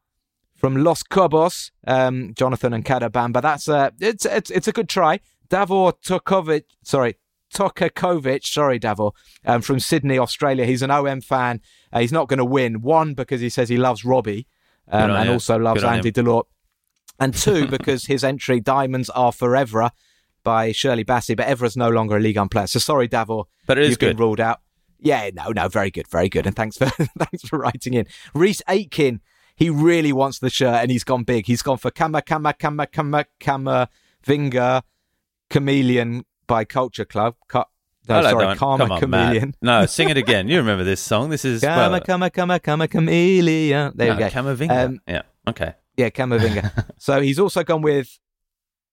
[0.62, 3.42] from Los Cobos, um, Jonathan and Kadabamba.
[3.42, 5.18] That's a it's it's it's a good try.
[5.50, 7.16] Davor Tokovic, sorry,
[7.52, 9.12] Tokakovic, sorry, Davor,
[9.44, 10.64] um, from Sydney, Australia.
[10.64, 11.60] He's an OM fan.
[11.92, 12.82] Uh, he's not going to win.
[12.82, 14.46] One because he says he loves Robbie,
[14.88, 15.32] um, and you.
[15.32, 16.44] also loves Andy Delort,
[17.20, 19.90] and two because his entry "Diamonds Are Forever"
[20.44, 22.66] by Shirley Bassey, but Evra's no longer a League One player.
[22.66, 24.16] So sorry, Davor, but it is you've good.
[24.16, 24.60] been ruled out.
[24.98, 26.86] Yeah, no, no, very good, very good, and thanks for
[27.18, 28.06] thanks for writing in.
[28.34, 29.20] Reese Aitken
[29.54, 31.46] he really wants the shirt and he's gone big.
[31.46, 33.88] He's gone for Kama Kama Kama Kama Kama
[34.26, 34.82] Vinga
[35.50, 37.34] Chameleon by Culture Club.
[37.52, 37.64] no,
[38.08, 39.48] Hello, sorry, Karma Come on, Chameleon.
[39.48, 39.54] Matt.
[39.62, 40.48] No, sing it again.
[40.48, 41.30] You remember this song?
[41.30, 43.92] This is Kama well, Kama Kama Kama Chameleon.
[43.94, 44.28] There no, we go.
[44.28, 44.84] Camavinga.
[44.84, 45.22] Um, yeah.
[45.48, 45.74] Okay.
[45.96, 46.90] Yeah, Camavinga.
[46.98, 48.18] so he's also gone with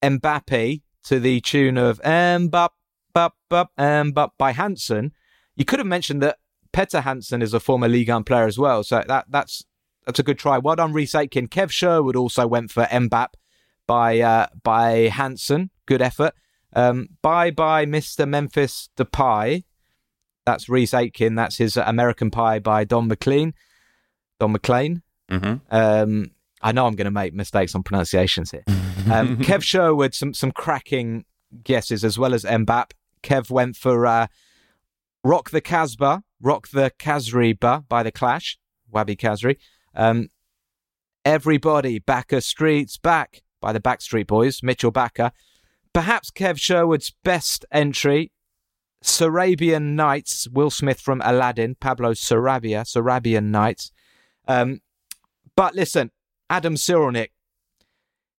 [0.03, 2.69] Mbappe to the tune of Mbappe,
[3.13, 5.13] Bap, Bap, Mbappe by Hansen.
[5.55, 6.37] You could have mentioned that
[6.71, 8.83] Petter Hansen is a former Ligue 1 player as well.
[8.83, 9.63] So that that's
[10.05, 10.57] that's a good try.
[10.57, 11.47] Well done, Reese Aitken.
[11.47, 13.29] Kev Sherwood also went for Mbap
[13.87, 15.71] by uh, by Hanson.
[15.85, 16.33] Good effort.
[16.74, 18.28] Um, bye bye, Mr.
[18.28, 19.63] Memphis Depay.
[20.45, 21.36] That's Reese Aitken.
[21.36, 23.53] That's his American Pie by Don McLean.
[24.39, 25.01] Don McLean.
[25.30, 25.55] Mm-hmm.
[25.70, 28.63] Um, I know I'm going to make mistakes on pronunciations here.
[28.67, 31.26] Um, Kev Sherwood, some some cracking
[31.63, 32.91] guesses as well as Mbap.
[33.24, 34.28] Kev went for uh,
[35.24, 38.57] Rock the Casbah, Rock the Kazriba by The Clash,
[38.93, 39.57] Wahbi Khazri.
[39.93, 40.30] Um,
[41.26, 45.32] everybody, Backer Streets Back by the Backstreet Boys, Mitchel Bakker.
[45.93, 48.31] Perhaps Kev Sherwood's best entry,
[49.03, 53.91] Sarabian Nights, Will Smith from Aladdin, Pablo Sarabia, Sarabian Nights.
[54.47, 54.81] Um,
[55.55, 56.11] but listen,
[56.49, 57.29] Adam Cyrulnik,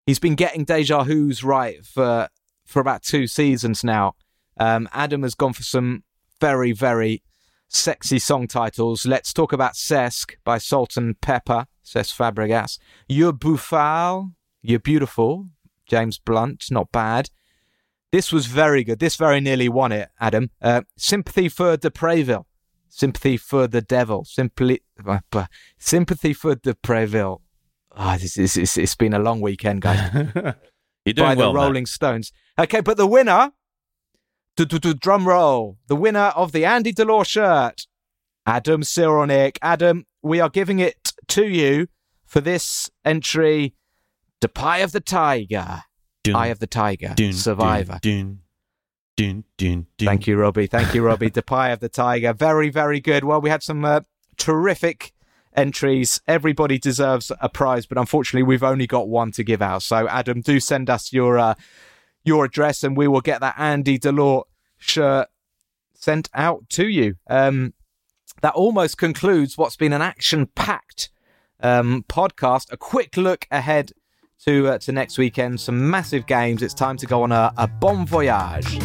[0.07, 2.29] he's been getting deja vu's right for
[2.67, 4.15] for about two seasons now.
[4.59, 6.05] Um, Adam has gone for some
[6.41, 7.23] very, very
[7.69, 9.07] sexy song titles.
[9.07, 12.79] Let's talk about Cesc by Salt-N-Pepa, Cesc Fabregas.
[13.09, 14.33] You're Bouffal,
[14.63, 15.49] You're Beautiful,
[15.87, 17.31] James Blunt, not bad.
[18.13, 18.99] This was very good.
[18.99, 20.51] This very nearly won it, Adam.
[20.61, 22.45] Uh, sympathy for Depraville.
[22.89, 24.25] Sympathy for the Devil.
[24.25, 25.47] Simply, uh,
[25.79, 27.41] sympathy for Depraville.
[27.97, 30.13] Oh, this, this, this, it's been a long weekend, guys.
[31.05, 32.33] You're doing by well, the Rolling Stones.
[32.59, 33.53] Okay, but the winner
[34.57, 35.79] Drum roll.
[35.87, 37.87] The winner of the Andy Delort shirt,
[38.47, 39.57] Adam Cyrulnik.
[39.63, 41.87] Adam, we are giving it to you
[42.27, 43.75] for this entry
[44.41, 45.85] Depay of the Tiger.
[46.23, 47.15] Dun, Eye of the Tiger.
[47.17, 47.99] dun, Survivor.
[48.03, 48.41] Dun,
[49.17, 50.07] dun, dun, dun.
[50.07, 50.67] Thank you, Robbie.
[50.67, 51.31] Thank you, Robbie.
[51.31, 52.33] Depay of the Tiger.
[52.33, 53.25] Very, very good.
[53.25, 54.01] Well, we had some uh,
[54.37, 55.13] terrific
[55.55, 56.21] entries.
[56.29, 59.83] Everybody deserves a prize, but unfortunately, we've only got one to give out.
[59.83, 61.55] So, Adam, do send us your uh,
[62.25, 64.45] your address, and we will get that Andy Delort
[64.79, 65.29] shirt
[65.95, 67.17] sent out to you.
[67.29, 67.75] Um,
[68.43, 71.11] that almost concludes what's been an action-packed
[71.61, 72.73] um, podcast.
[72.73, 73.93] A quick look ahead
[74.45, 75.61] to uh, to next weekend.
[75.61, 76.63] Some massive games.
[76.63, 78.79] It's time to go on a, a bon voyage.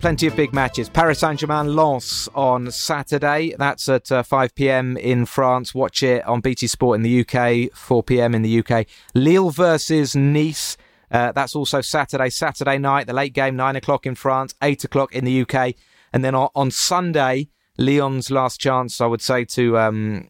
[0.00, 0.88] Plenty of big matches.
[0.88, 3.56] Paris Saint Germain Lens on Saturday.
[3.58, 5.74] That's at uh, 5 pm in France.
[5.74, 8.86] Watch it on BT Sport in the UK, 4 pm in the UK.
[9.14, 10.76] Lille versus Nice.
[11.10, 15.12] Uh, that's also Saturday, Saturday night, the late game, 9 o'clock in France, 8 o'clock
[15.12, 15.74] in the UK.
[16.12, 20.28] And then on, on Sunday, Lyon's last chance, I would say, to um,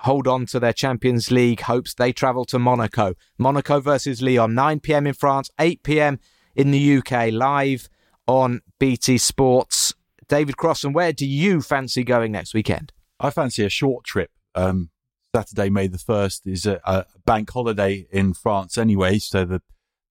[0.00, 1.94] hold on to their Champions League hopes.
[1.94, 3.14] They travel to Monaco.
[3.38, 6.18] Monaco versus Lyon, 9 pm in France, 8 pm
[6.54, 7.88] in the UK, live
[8.26, 9.94] on BT Sports.
[10.28, 12.92] David Crossan, where do you fancy going next weekend?
[13.18, 14.30] I fancy a short trip.
[14.54, 14.90] Um,
[15.34, 19.62] Saturday, May the 1st is a, a bank holiday in France anyway, so the,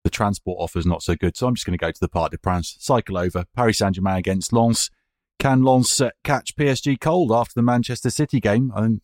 [0.05, 1.37] the transport offer is not so good.
[1.37, 3.95] So I'm just going to go to the Parc des Princes, cycle over, Paris Saint
[3.95, 4.91] Germain against Lens.
[5.39, 8.73] Can Lens uh, catch PSG cold after the Manchester City game?
[8.75, 9.03] I think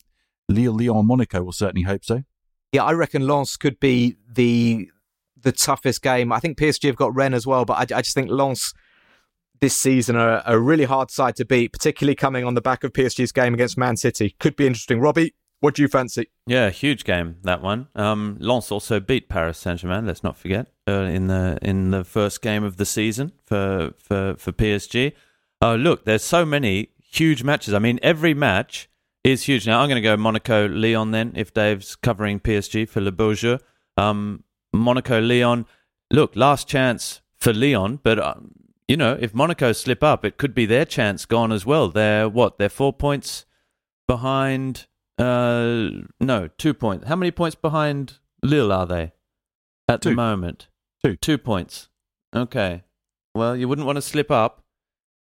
[0.48, 2.22] Lille, Lyon, Monaco will certainly hope so.
[2.72, 4.88] Yeah, I reckon Lens could be the
[5.40, 6.32] the toughest game.
[6.32, 8.72] I think PSG have got Rennes as well, but I, I just think Lens
[9.60, 12.92] this season are a really hard side to beat, particularly coming on the back of
[12.92, 14.34] PSG's game against Man City.
[14.40, 15.00] Could be interesting.
[15.00, 16.28] Robbie, what do you fancy?
[16.46, 17.88] Yeah, huge game that one.
[17.94, 20.06] Um, Lens also beat Paris Saint Germain.
[20.06, 24.34] Let's not forget uh, in the in the first game of the season for for
[24.36, 25.12] for PSG.
[25.64, 27.72] Oh, look, there's so many huge matches.
[27.72, 28.90] I mean, every match
[29.24, 29.66] is huge.
[29.66, 33.56] Now I'm going to go Monaco Lyon then if Dave's covering PSG for Le Jeu.
[33.96, 34.44] Um,
[34.74, 35.64] Monaco Lyon.
[36.10, 38.18] Look, last chance for Lyon, but.
[38.18, 38.34] Uh,
[38.86, 41.88] you know, if Monaco slip up, it could be their chance gone as well.
[41.88, 42.58] They're what?
[42.58, 43.46] They're four points
[44.06, 44.86] behind.
[45.16, 45.88] Uh,
[46.20, 47.08] no, two points.
[47.08, 49.12] How many points behind Lille are they
[49.88, 50.10] at Two.
[50.10, 50.68] the moment?
[51.02, 51.16] Two.
[51.16, 51.88] Two points.
[52.36, 52.84] Okay.
[53.34, 54.63] Well, you wouldn't want to slip up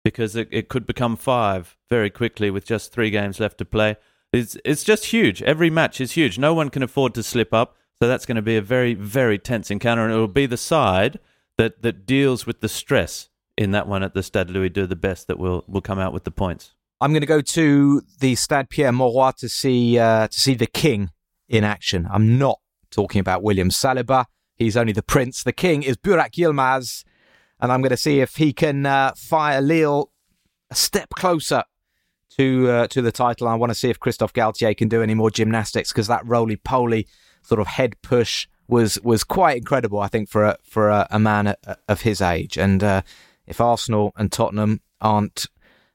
[0.06, 3.98] because it, it could become five very quickly with just three games left to play.
[4.32, 5.42] It's it's just huge.
[5.42, 6.38] Every match is huge.
[6.38, 7.76] No one can afford to slip up.
[8.02, 10.58] So that's going to be a very very tense encounter, and it will be the
[10.58, 11.20] side
[11.58, 14.96] that that deals with the stress in that one at the Stade Louis II the
[14.96, 16.76] best that will will come out with the points.
[17.02, 20.68] I'm going to go to the Stade Pierre Mauroy to see uh, to see the
[20.68, 21.10] King
[21.50, 22.08] in action.
[22.12, 22.60] I'm not
[22.92, 24.26] talking about William Saliba.
[24.56, 25.42] He's only the prince.
[25.44, 27.04] The King is Burak Yilmaz,
[27.60, 30.12] and I'm going to see if he can uh, fire Lille
[30.70, 31.64] a step closer
[32.38, 33.48] to uh, to the title.
[33.48, 36.58] I want to see if Christophe Galtier can do any more gymnastics because that roly
[36.58, 37.08] poly
[37.44, 40.00] sort of head push was was quite incredible.
[40.00, 41.56] I think for a for a, a man
[41.88, 43.02] of his age, and uh,
[43.48, 45.48] if Arsenal and Tottenham aren't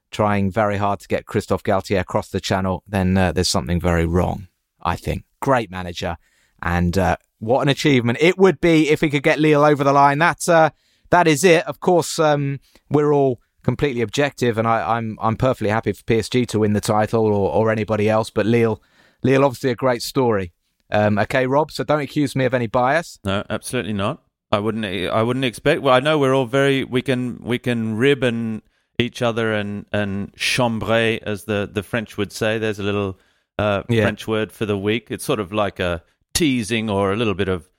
[0.09, 4.05] trying very hard to get Christophe Galtier across the channel, then uh, there's something very
[4.05, 4.47] wrong.
[4.81, 6.17] I think great manager,
[6.61, 9.93] and uh, what an achievement it would be if he could get Lille over the
[9.93, 10.17] line.
[10.17, 10.71] That's uh,
[11.11, 11.65] that is it.
[11.67, 12.59] Of course, um,
[12.89, 16.81] we're all completely objective, and I, I'm I'm perfectly happy for PSG to win the
[16.81, 18.29] title or, or anybody else.
[18.29, 18.81] But Lille,
[19.23, 20.51] Lille, obviously a great story.
[20.91, 21.71] Um, okay, Rob.
[21.71, 23.19] So don't accuse me of any bias.
[23.23, 24.23] No, absolutely not.
[24.51, 24.83] I wouldn't.
[24.85, 25.81] I wouldn't expect.
[25.81, 26.83] Well, I know we're all very.
[26.83, 27.41] We can.
[27.43, 28.61] We can rib and
[28.99, 32.57] each other and and chambrer, as the the French would say.
[32.57, 33.17] There's a little
[33.57, 34.01] uh, Yeah.
[34.03, 35.07] French word for the week.
[35.09, 36.03] It's sort of like a
[36.33, 37.69] teasing or a little bit of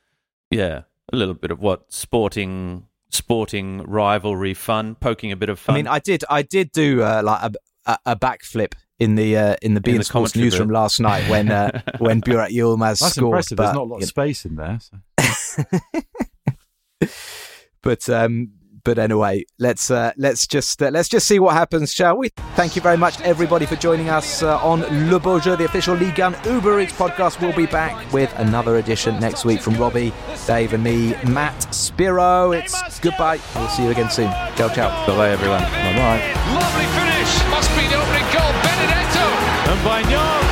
[0.51, 5.75] yeah, a little bit of what sporting sporting rivalry fun, poking a bit of fun.
[5.75, 7.53] I mean, I did, I did do uh, like a,
[7.87, 10.75] a, a backflip in the uh, in the In Bean the Sports commentary newsroom booth.
[10.75, 13.29] last night when uh, when Burak Yilmaz That's scored.
[13.31, 13.57] impressive.
[13.57, 14.79] But, There's not a lot you of space in there.
[14.81, 14.99] So.
[17.83, 18.53] but um,
[18.85, 22.31] but anyway, let's uh, let's just uh, let's just see what happens, shall we?
[22.55, 24.81] Thank you very much everybody for joining us uh, on
[25.11, 27.41] Le Beau Jeu, the official Ligue 1 Uber Eats podcast.
[27.41, 30.13] We'll be back with another edition next week from Robbie,
[30.47, 32.53] Dave, and me, Matt Spiro.
[32.53, 33.41] It's goodbye.
[33.55, 34.31] We'll see you again soon.
[34.57, 35.07] Ciao, ciao.
[35.07, 35.63] bye bye everyone.
[35.63, 36.23] Bye bye.
[36.55, 37.31] Lovely finish.
[37.51, 38.53] Must be the opening goal.
[38.63, 39.27] Benedetto.
[39.71, 40.43] And Bagnon,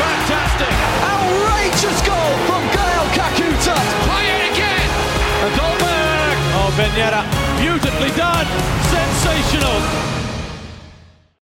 [0.00, 0.74] fantastic.
[1.12, 3.76] Outrageous goal from Gael Kakuta.
[4.08, 4.88] Play it again.
[5.58, 6.36] Dolberg.
[6.56, 7.43] Oh, Ben Yedder,
[7.74, 8.83] beautifully done.